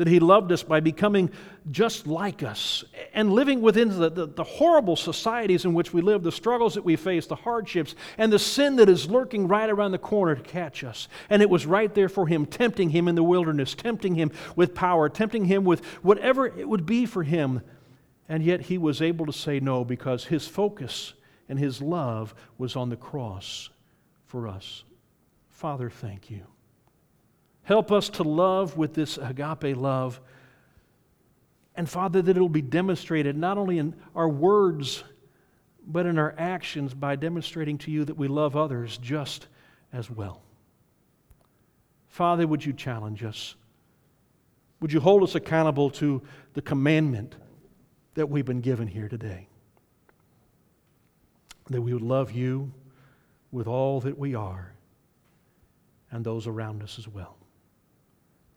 that 0.00 0.08
He 0.08 0.18
loved 0.18 0.50
us 0.50 0.62
by 0.62 0.80
becoming 0.80 1.28
just 1.70 2.06
like 2.06 2.42
us 2.42 2.84
and 3.12 3.34
living 3.34 3.60
within 3.60 3.90
the, 3.90 4.08
the, 4.08 4.26
the, 4.28 4.42
horrible 4.42 4.96
societies 4.96 5.66
in 5.66 5.74
which 5.74 5.92
we 5.92 6.00
live, 6.00 6.22
the 6.22 6.32
struggles 6.32 6.72
that 6.72 6.86
we 6.86 6.96
face, 6.96 7.26
the 7.26 7.34
hardships, 7.34 7.94
and 8.16 8.32
the 8.32 8.38
sin 8.38 8.76
that 8.76 8.88
is 8.88 9.10
lurking 9.10 9.46
right 9.46 9.68
around 9.68 9.92
the 9.92 9.98
corner 9.98 10.34
to 10.34 10.40
catch 10.40 10.84
us. 10.84 11.06
And 11.28 11.42
it 11.42 11.50
was 11.50 11.66
right 11.66 11.94
there 11.94 12.08
for 12.08 12.26
Him, 12.26 12.46
tempting 12.46 12.88
Him 12.88 13.08
in 13.08 13.14
the 13.14 13.22
wilderness, 13.22 13.74
tempting 13.74 14.14
Him 14.14 14.32
with 14.56 14.74
power, 14.74 15.10
tempting 15.10 15.44
Him 15.44 15.64
with 15.64 15.84
whatever 16.00 16.46
it 16.46 16.66
would 16.66 16.86
be 16.86 17.04
for 17.04 17.22
Him. 17.22 17.60
And 18.26 18.42
yet 18.42 18.62
He 18.62 18.78
was 18.78 19.02
able 19.02 19.26
to 19.26 19.34
say 19.34 19.60
no 19.60 19.84
because 19.84 20.24
His 20.24 20.48
focus 20.48 21.12
and 21.46 21.58
His 21.58 21.82
love 21.82 22.34
was 22.56 22.74
on 22.74 22.88
the 22.88 22.96
cross 22.96 23.68
for 24.24 24.48
us. 24.48 24.82
Father, 25.50 25.90
thank 25.90 26.30
you. 26.30 26.46
Help 27.70 27.92
us 27.92 28.08
to 28.08 28.24
love 28.24 28.76
with 28.76 28.94
this 28.94 29.16
agape 29.16 29.76
love. 29.76 30.20
And 31.76 31.88
Father, 31.88 32.20
that 32.20 32.36
it'll 32.36 32.48
be 32.48 32.62
demonstrated 32.62 33.36
not 33.36 33.58
only 33.58 33.78
in 33.78 33.94
our 34.12 34.28
words, 34.28 35.04
but 35.86 36.04
in 36.04 36.18
our 36.18 36.34
actions 36.36 36.94
by 36.94 37.14
demonstrating 37.14 37.78
to 37.78 37.92
you 37.92 38.04
that 38.06 38.16
we 38.16 38.26
love 38.26 38.56
others 38.56 38.98
just 38.98 39.46
as 39.92 40.10
well. 40.10 40.42
Father, 42.08 42.44
would 42.44 42.64
you 42.64 42.72
challenge 42.72 43.22
us? 43.22 43.54
Would 44.80 44.92
you 44.92 44.98
hold 44.98 45.22
us 45.22 45.36
accountable 45.36 45.90
to 45.90 46.20
the 46.54 46.62
commandment 46.62 47.36
that 48.14 48.28
we've 48.28 48.44
been 48.44 48.62
given 48.62 48.88
here 48.88 49.08
today? 49.08 49.46
That 51.68 51.82
we 51.82 51.92
would 51.92 52.02
love 52.02 52.32
you 52.32 52.72
with 53.52 53.68
all 53.68 54.00
that 54.00 54.18
we 54.18 54.34
are 54.34 54.72
and 56.10 56.24
those 56.24 56.48
around 56.48 56.82
us 56.82 56.98
as 56.98 57.06
well. 57.06 57.36